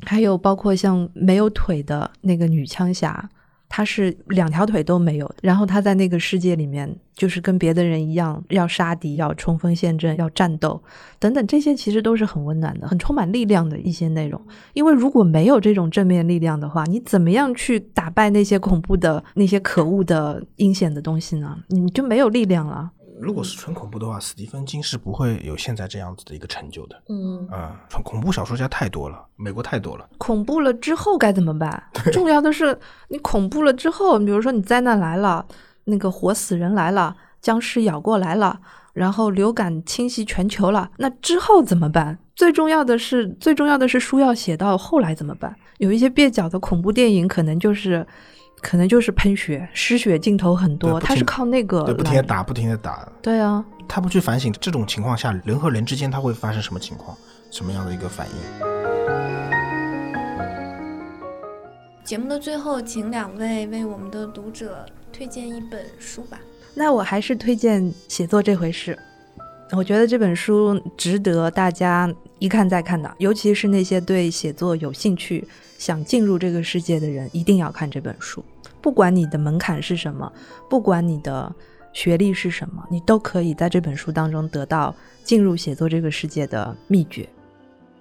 [0.06, 3.30] 还有包括像没有腿的那个女枪侠。
[3.70, 10.82] 他是两条腿都没有，然后他在那个世界里面，就是跟别的人一样，要杀敌，要冲锋陷阵，要战斗，
[11.20, 14.42] 等等，这些其实都是很温暖的、很充满力量的一些内容。
[14.74, 21.56] 因为如果没有这种正面力量的话，你怎么样去打败那些恐怖的、那些可恶的、阴险的东西呢？
[21.68, 22.92] 你就没有力量了。
[23.20, 27.04] 如果是纯恐怖的话，史蒂芬金是不会有现在这样子的一个成就的。
[27.10, 30.10] 嗯，啊、恐恐怖小说家太多了，美国太多了。
[30.18, 31.84] 恐怖了之后该怎么办？
[32.14, 35.46] 重要的是，你恐怖了之后，比如说你灾难来了，
[35.84, 38.60] 那个活死人来了，僵尸咬过来了，
[38.94, 42.18] 然后流感侵袭全球了，那之后怎么办？
[42.36, 45.54] 最重要的是，最重要的是书要写到后来怎么办？
[45.80, 48.08] 有一些蹩脚的恐怖电影，可能就是。
[48.62, 53.08] 可能就是喷血，失血镜头很多，对不停它是靠那个对，不停来的打，不停的打。
[53.22, 57.18] 对啊，他不去反省这种情况下，人和人之间他会发生什么情况，
[57.52, 58.34] 什么样的一个反应？
[62.04, 66.40] 节目的最后，请两位为我们的读者推荐一本书吧。
[66.74, 68.98] 那我还是推荐《写作这回事》，
[69.78, 75.48] 我觉得这本书值得大家一看再看的，尤其是那些对写作有兴趣、
[75.80, 78.46] 想进入这个世界的人，一定要看这本书。
[78.82, 80.32] 不管你的门槛是什么，
[80.70, 81.52] 不管你的
[81.94, 87.28] 学历是什么，你都可以在这本书当中得到进入写作这个世界的秘诀。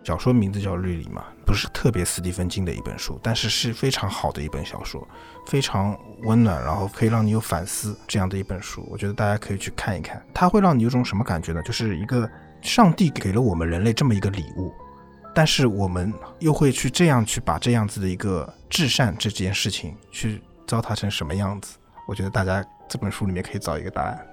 [0.05, 5.07] 小说名字叫《绿里》嘛，不是特别斯蒂芬金的一本书，但是是非常好的一本小说，
[5.47, 8.87] 非常温暖，然后可以让你有反思这样的一本书。
[8.91, 11.63] 我觉得大家可以去看一看，它会让你有种什么感觉呢？
[11.63, 12.29] 就是一个
[12.63, 14.73] 上帝给了我们人类这么一个礼物，
[15.39, 21.79] 但是我们又会去这样去把这样子的一个至善这件事情去糟蹋成什么样子？
[22.09, 24.27] 我觉得大家这本书里面可以找一个答案。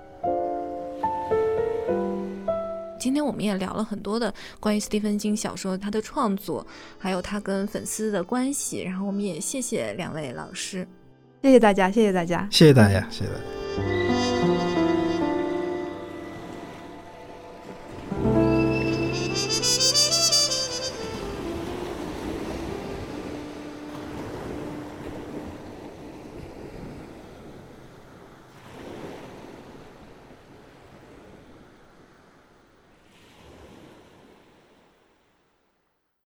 [2.99, 6.65] 今天我们也聊了很多的关于斯蒂芬金小说他的创作，
[6.97, 8.81] 还有他跟粉丝的关系。
[8.81, 10.87] 然后我们也谢谢两位老师，
[11.43, 14.84] 谢谢大家，谢谢大家，谢谢大家，谢谢大家。